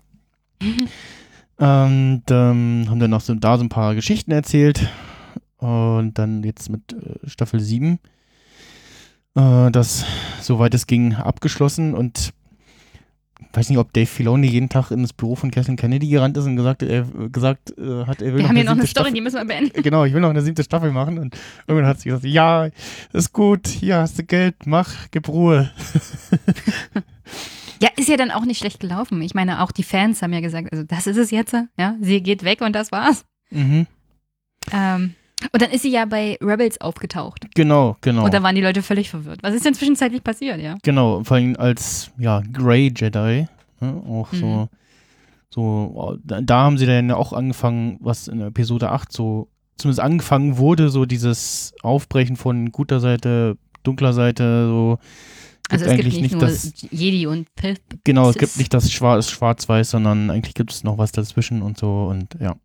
[1.58, 4.88] Und ähm, haben dann noch so, da so ein paar Geschichten erzählt.
[5.58, 8.00] Und dann jetzt mit äh, Staffel 7
[9.36, 10.06] äh, das,
[10.42, 11.94] soweit es ging, abgeschlossen.
[11.96, 12.32] Und
[13.42, 16.38] ich weiß nicht, ob Dave Filoni jeden Tag in das Büro von Kathleen Kennedy gerannt
[16.38, 19.08] ist und gesagt, er, gesagt äh, hat, er will Wir haben hier noch eine Story,
[19.08, 19.82] Staffel- die müssen wir beenden.
[19.84, 21.18] Genau, ich will noch eine siebte Staffel machen.
[21.18, 21.36] Und
[21.68, 22.70] irgendwann hat sie gesagt, ja,
[23.12, 25.72] ist gut, hier hast du Geld, mach, gib Ruhe.
[27.82, 29.22] Ja, ist ja dann auch nicht schlecht gelaufen.
[29.22, 32.22] Ich meine, auch die Fans haben ja gesagt, also das ist es jetzt, ja, sie
[32.22, 33.24] geht weg und das war's.
[33.52, 33.88] Mhm.
[34.72, 35.14] Ähm,
[35.54, 37.48] und dann ist sie ja bei Rebels aufgetaucht.
[37.56, 38.26] Genau, genau.
[38.26, 39.40] Und da waren die Leute völlig verwirrt.
[39.42, 40.76] Was ist denn zwischenzeitlich passiert, ja?
[40.84, 43.48] Genau, vor allem als ja, Grey Jedi.
[43.80, 44.38] Ne, auch Mhm.
[44.38, 44.70] so,
[45.50, 49.48] so, da, da haben sie dann ja auch angefangen, was in Episode 8 so,
[49.78, 55.00] zumindest angefangen wurde, so dieses Aufbrechen von guter Seite, dunkler Seite, so.
[55.72, 57.80] Also es gibt eigentlich nicht, nicht nur das- Jedi und Pith.
[58.04, 61.78] Genau, es gibt nicht das Schwar- Schwarz-Weiß, sondern eigentlich gibt es noch was dazwischen und
[61.78, 62.56] so und ja.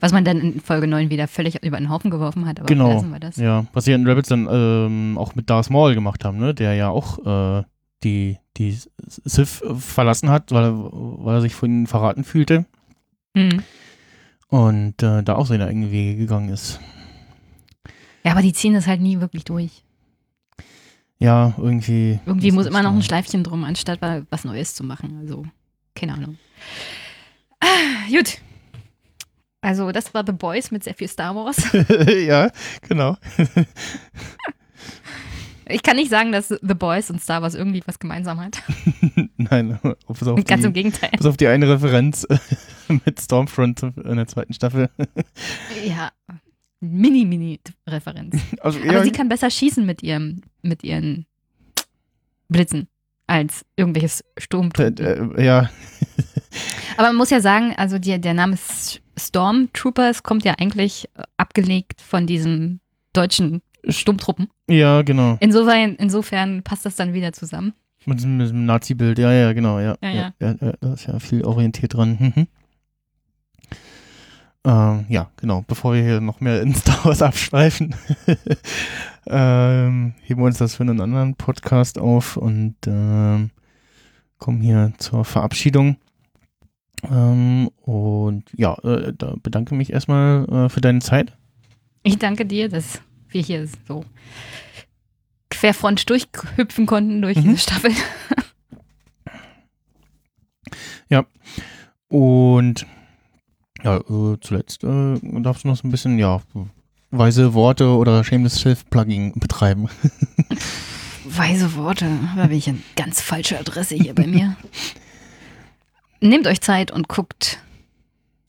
[0.00, 2.92] Was man dann in Folge 9 wieder völlig über den Haufen geworfen hat, aber Genau,
[2.92, 3.36] lassen wir das.
[3.36, 6.54] Ja, was sie in Rebels dann ähm, auch mit Darth Maul gemacht haben, ne?
[6.54, 7.18] Der ja auch
[7.58, 7.64] äh,
[8.04, 12.64] die, die Sith verlassen hat, weil er, weil er sich von ihnen verraten fühlte
[13.34, 13.62] Mhm.
[14.48, 16.78] und äh, da auch seine eigenen Wege gegangen ist.
[18.24, 19.82] Ja, aber die ziehen das halt nie wirklich durch.
[21.22, 22.18] Ja, irgendwie.
[22.26, 25.18] Irgendwie muss immer noch ein Schleifchen drum, anstatt wa- was Neues zu machen.
[25.20, 25.44] Also,
[25.94, 26.36] keine Ahnung.
[27.60, 27.66] Ah,
[28.10, 28.38] gut.
[29.60, 31.62] Also, das war The Boys mit sehr viel Star Wars.
[32.26, 32.50] ja,
[32.88, 33.16] genau.
[35.68, 38.60] Ich kann nicht sagen, dass The Boys und Star Wars irgendwie was gemeinsam hat.
[39.36, 39.78] Nein,
[40.08, 41.10] bis auf, Ganz im die, Gegenteil.
[41.16, 42.26] bis auf die eine Referenz
[42.88, 44.90] mit Stormfront in der zweiten Staffel.
[45.86, 46.10] Ja,
[46.82, 48.36] Mini-Mini-Referenz.
[48.60, 51.26] Also, Aber sie kann besser schießen mit ihrem, mit ihren
[52.48, 52.88] Blitzen
[53.26, 55.36] als irgendwelches Sturmtruppen.
[55.38, 55.70] äh, ja,
[56.96, 58.58] Aber man muss ja sagen, also die, der Name
[59.18, 62.80] Stormtroopers kommt ja eigentlich äh, abgelegt von diesen
[63.12, 64.48] deutschen Sturmtruppen.
[64.68, 65.36] ja, genau.
[65.40, 67.74] Insofern, insofern passt das dann wieder zusammen.
[68.04, 69.96] Mit diesem, mit diesem Nazi-Bild, ja, ja, genau, ja.
[70.02, 70.34] Ja, ja.
[70.40, 72.48] ja, ja da ist ja viel orientiert dran.
[74.64, 75.64] Ähm, ja, genau.
[75.66, 77.94] Bevor wir hier noch mehr in Star Wars abschweifen,
[79.26, 83.50] ähm, heben wir uns das für einen anderen Podcast auf und ähm,
[84.38, 85.96] kommen hier zur Verabschiedung.
[87.10, 91.32] Ähm, und ja, äh, da bedanke mich erstmal äh, für deine Zeit.
[92.04, 94.04] Ich danke dir, dass wir hier so
[95.50, 97.42] querfront durchhüpfen konnten durch Mhm.
[97.42, 97.92] diese Staffel.
[102.08, 102.86] Und
[103.82, 106.40] ja, äh, zuletzt äh, darfst du noch so ein bisschen, ja,
[107.10, 109.88] weise Worte oder Shameless Self-Plugging betreiben.
[111.24, 112.06] Weise Worte,
[112.36, 114.56] da bin ich an ganz falsche Adresse hier bei mir.
[116.20, 117.58] Nehmt euch Zeit und guckt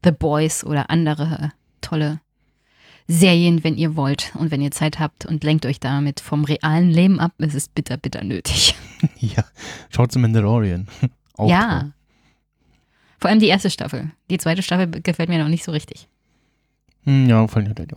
[0.04, 1.52] The Boys oder andere
[1.82, 2.20] tolle
[3.08, 6.90] Serien, wenn ihr wollt und wenn ihr Zeit habt und lenkt euch damit vom realen
[6.90, 7.34] Leben ab.
[7.38, 8.76] Es ist bitter, bitter nötig.
[9.18, 9.44] ja,
[9.90, 10.88] schaut zum Mandalorian.
[11.36, 11.80] Auch ja.
[11.80, 11.94] toll.
[13.24, 14.12] Vor allem die erste Staffel.
[14.30, 16.10] Die zweite Staffel gefällt mir noch nicht so richtig.
[17.06, 17.88] Hm, ja, vor allem hat er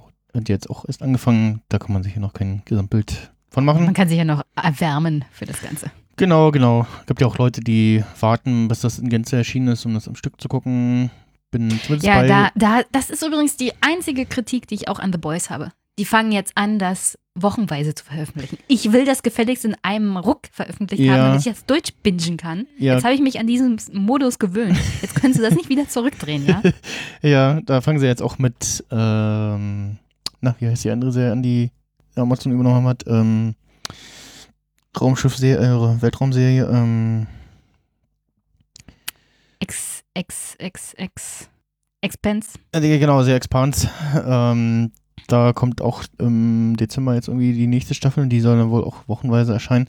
[0.47, 1.62] jetzt auch erst angefangen.
[1.69, 3.86] Da kann man sich ja noch kein Gesamtbild von machen.
[3.86, 5.90] Man kann sich ja noch erwärmen für das Ganze.
[6.15, 6.86] Genau, genau.
[7.09, 10.15] Gibt ja auch Leute, die warten, bis das in Gänze erschienen ist, um das am
[10.15, 11.11] Stück zu gucken.
[11.51, 12.28] Bin zumindest Ja, bei.
[12.28, 15.73] da, da, das ist übrigens die einzige Kritik, die ich auch an The Boys habe.
[15.98, 18.58] Die fangen jetzt an, das wochenweise zu veröffentlichen.
[18.66, 21.12] Ich will das gefälligst in einem Ruck veröffentlicht Ja.
[21.12, 22.66] haben, damit ich jetzt durchbingen kann.
[22.78, 24.78] ja, Jetzt habe ich mich an diesen Modus gewöhnt.
[25.02, 26.62] Jetzt können sie das nicht wieder zurückdrehen, ja?
[27.22, 29.98] ja, da fangen sie jetzt auch mit, ähm,
[30.40, 31.70] na, wie heißt die andere Serie, an die
[32.16, 33.04] Amazon übernommen hat?
[33.06, 33.54] Ähm,
[34.98, 37.26] Raumschiffserie, äh, Weltraumserie, ähm,
[39.60, 41.48] Ex, ex, ex, ex.
[42.02, 42.58] Expense.
[42.72, 43.88] äh, genau, sehr Expans.
[44.26, 44.92] Ähm,
[45.28, 48.84] da kommt auch im Dezember jetzt irgendwie die nächste Staffel und die soll dann wohl
[48.84, 49.88] auch wochenweise erscheinen.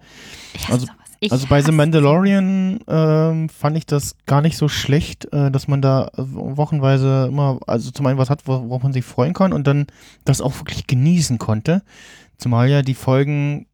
[0.69, 0.87] Also-
[1.31, 5.81] Also bei The Mandalorian ähm, fand ich das gar nicht so schlecht, äh, dass man
[5.81, 9.65] da wochenweise immer, also zum einen was hat, wo- worauf man sich freuen kann und
[9.65, 9.87] dann
[10.25, 11.81] das auch wirklich genießen konnte.
[12.37, 13.65] Zumal ja die Folgen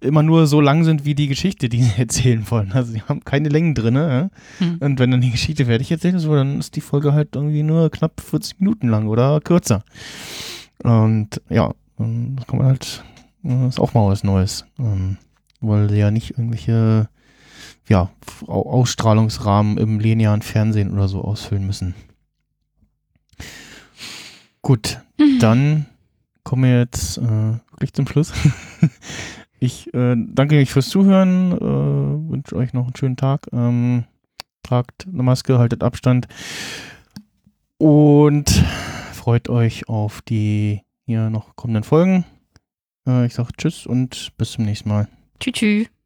[0.00, 2.72] immer nur so lang sind wie die Geschichte, die sie erzählen wollen.
[2.72, 3.94] Also die haben keine Längen drin.
[3.96, 4.30] Ja?
[4.58, 4.78] Hm.
[4.80, 7.90] Und wenn dann die Geschichte fertig erzählt ist, dann ist die Folge halt irgendwie nur
[7.90, 9.82] knapp 40 Minuten lang oder kürzer.
[10.82, 13.02] Und ja, das kann man halt,
[13.44, 14.64] äh, ist auch mal was Neues.
[14.78, 15.16] Ähm,
[15.60, 17.08] weil sie ja nicht irgendwelche
[17.88, 18.10] ja,
[18.46, 21.94] Au- Ausstrahlungsrahmen im linearen Fernsehen oder so ausfüllen müssen.
[24.62, 25.38] Gut, Hm.
[25.40, 25.86] dann
[26.44, 27.22] kommen wir jetzt äh,
[27.72, 28.32] wirklich zum Schluss.
[29.60, 33.48] Ich äh, danke euch fürs Zuhören, äh, wünsche euch noch einen schönen Tag.
[33.52, 34.04] Ähm,
[34.62, 36.28] tragt eine Maske, haltet Abstand
[37.78, 38.50] und
[39.12, 42.24] freut euch auf die hier noch kommenden Folgen.
[43.06, 45.08] Äh, ich sage Tschüss und bis zum nächsten Mal.
[45.40, 45.54] Tschüss.
[45.54, 45.97] tschüss.